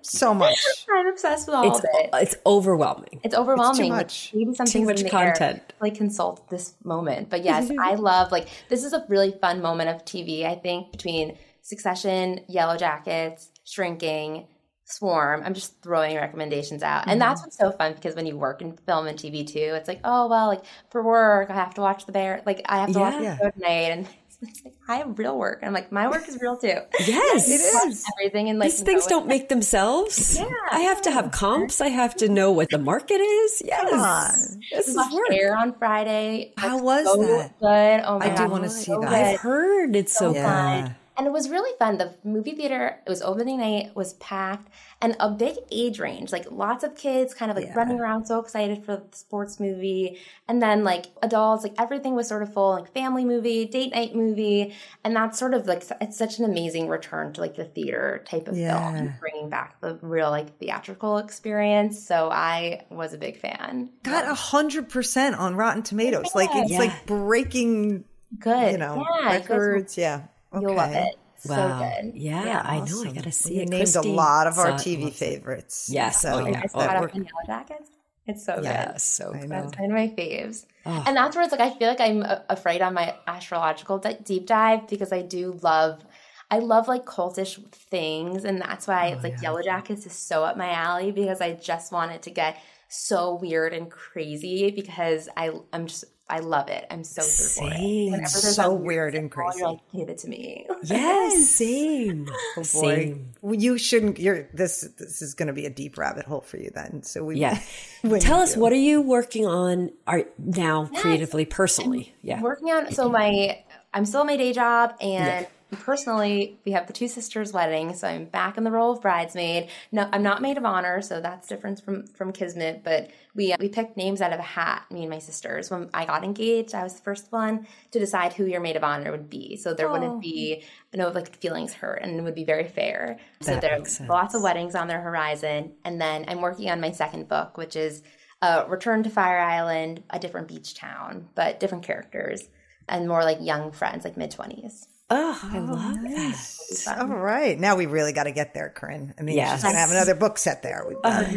[0.00, 0.56] So much.
[0.94, 2.10] I'm obsessed with all It's, of it.
[2.14, 3.20] it's overwhelming.
[3.24, 3.90] It's overwhelming.
[3.90, 4.30] Like, much.
[4.32, 5.32] maybe something's much in the air.
[5.32, 5.72] content.
[5.80, 7.28] Like consult this moment.
[7.28, 10.46] But yes, I love like this is a really fun moment of TV.
[10.46, 11.36] I think between
[11.68, 14.46] Succession, Yellowjackets, Shrinking,
[14.86, 15.42] Swarm.
[15.44, 17.46] I'm just throwing recommendations out, and that's mm-hmm.
[17.46, 20.28] what's so fun because when you work in film and TV too, it's like oh
[20.28, 22.42] well, like for work I have to watch the bear.
[22.46, 23.34] Like I have to watch Yeah.
[23.34, 24.08] the show tonight, and
[24.40, 25.58] it's like I have real work.
[25.62, 26.68] I'm like my work is real too.
[27.06, 27.60] Yes, It
[27.90, 28.02] is.
[28.18, 30.38] Everything and like These things don't make themselves.
[30.40, 30.48] Yeah.
[30.70, 31.82] I have to have comps.
[31.82, 33.60] I have to know what the market is.
[33.62, 34.56] Yes.
[34.72, 35.32] This is work.
[35.32, 36.54] Air on Friday.
[36.56, 37.58] How was so that?
[37.60, 38.04] Good.
[38.06, 38.38] Oh my god.
[38.38, 39.10] I do wanna see so that.
[39.10, 39.18] good.
[39.18, 40.84] I've heard it's so Yeah.
[40.86, 40.96] fun.
[41.18, 41.98] And it was really fun.
[41.98, 44.68] The movie theater, it was opening night, was packed,
[45.02, 46.30] and a big age range.
[46.30, 47.74] Like lots of kids kind of like Yeah.
[47.74, 50.18] running around so excited for the sports movie.
[50.46, 54.14] And then like adults, like everything was sort of full, like family movie, date night
[54.14, 54.74] movie.
[55.02, 58.46] And that's sort of like, it's such an amazing return to like the theater type
[58.46, 58.78] of Yeah.
[58.80, 62.00] film, and bringing back the real like theatrical experience.
[62.06, 63.90] So I was a big fan.
[64.04, 66.32] Got a hundred percent on Rotten Tomatoes.
[66.36, 66.78] Like it's Yeah.
[66.78, 68.04] like breaking,
[68.38, 68.70] Good.
[68.72, 69.98] you know, yeah, you guys will- records.
[69.98, 70.22] Yeah.
[70.52, 70.62] Okay.
[70.62, 71.14] You'll love it.
[71.44, 71.78] Wow.
[71.94, 72.12] So good.
[72.16, 73.02] Yeah, I know.
[73.04, 73.68] I got to see You it.
[73.68, 75.24] named Christy a lot of our TV loves it.
[75.24, 75.88] favorites.
[75.92, 76.22] Yes.
[76.22, 76.58] So Oh, yeah.
[76.58, 77.16] I that caught up worked.
[77.16, 77.88] in Yellowjackets.
[78.26, 78.64] It's so good.
[78.64, 79.48] Yes, so I good.
[79.48, 79.62] know.
[79.62, 80.66] That's one of my faves.
[80.84, 81.04] Oh.
[81.06, 84.86] And that's where it's like I feel like I'm afraid on my astrological deep dive
[84.88, 86.04] because I do love,
[86.50, 90.56] I love like cultish things, and that's why Oh, it's like Yellowjackets is so up
[90.58, 95.52] my alley because I just want it to get so weird and crazy because I
[95.72, 96.86] I'm just I love it.
[96.90, 97.76] I'm so here for it.
[97.78, 98.26] Same.
[98.26, 99.60] So weird and call, crazy.
[99.60, 100.66] You're like, give it to me.
[100.84, 102.28] Yes, same.
[102.30, 103.30] Oh, boy, Same.
[103.42, 104.18] Well, you shouldn't.
[104.18, 104.82] You're this.
[104.98, 107.02] This is going to be a deep rabbit hole for you then.
[107.02, 107.38] So we.
[107.38, 107.60] Yeah.
[108.20, 108.60] Tell us do.
[108.60, 112.14] what are you working on are now creatively, personally?
[112.22, 112.36] Yeah.
[112.36, 113.62] I'm working on so my
[113.92, 118.08] I'm still in my day job and personally we have the two sisters wedding so
[118.08, 119.68] i'm back in the role of bridesmaid.
[119.92, 123.68] No i'm not maid of honor so that's different from from kismet but we we
[123.68, 125.70] picked names out of a hat me and my sisters.
[125.70, 128.84] When i got engaged i was the first one to decide who your maid of
[128.84, 129.56] honor would be.
[129.56, 130.64] So there wouldn't be
[130.94, 133.18] no like feelings hurt and it would be very fair.
[133.40, 137.28] So there's lots of weddings on their horizon and then i'm working on my second
[137.28, 138.02] book which is
[138.40, 142.48] uh, return to fire island a different beach town but different characters
[142.88, 144.88] and more like young friends, like mid twenties.
[145.10, 146.98] Oh, I love that.
[147.00, 149.14] All right, now we really got to get there, Corinne.
[149.18, 149.52] I mean, Yes.
[149.54, 150.84] she's going to have another book set there.
[150.86, 151.32] We've got, I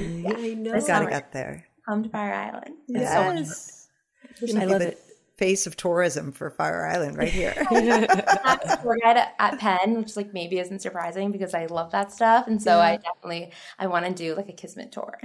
[0.58, 0.82] know.
[0.82, 1.66] got to get there.
[1.88, 2.76] Come to Fire Island.
[2.88, 3.88] Yes.
[4.56, 5.00] I love it.
[5.38, 7.54] face of tourism for Fire Island right here.
[7.72, 12.12] I'm tour guide at, at Penn, which like maybe isn't surprising because I love that
[12.12, 15.18] stuff, and so I definitely I want to do like a Kismet tour.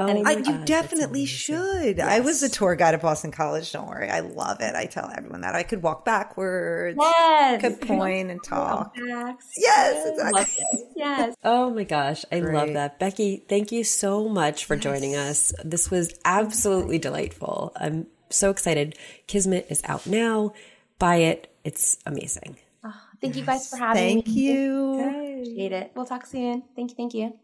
[0.00, 1.26] Oh, And I, my you God, definitely amazing.
[1.26, 2.00] should.
[2.00, 3.72] I was a tour guide at Boston College.
[3.72, 4.08] Don't worry.
[4.08, 4.74] I love it.
[4.74, 5.54] I tell everyone that.
[5.54, 8.94] I could walk backwards, Yes, could point and talk.
[8.96, 10.84] Yes, exactly.
[10.96, 11.34] Yes.
[11.44, 12.98] Oh my gosh, I love that.
[12.98, 15.52] Becky, thank you so much for joining us.
[15.64, 17.72] This was absolutely delightful.
[17.76, 18.96] I'm so excited.
[19.26, 20.52] Kismet is out now.
[20.98, 21.52] Buy it.
[21.64, 22.56] It's amazing.
[22.84, 24.32] Ah, thank you guys for having Thank me.
[24.32, 25.00] you.
[25.00, 25.92] Appreciate it.
[25.94, 26.62] We'll talk soon.
[26.76, 26.96] Thank you.
[26.96, 27.38] Thank you.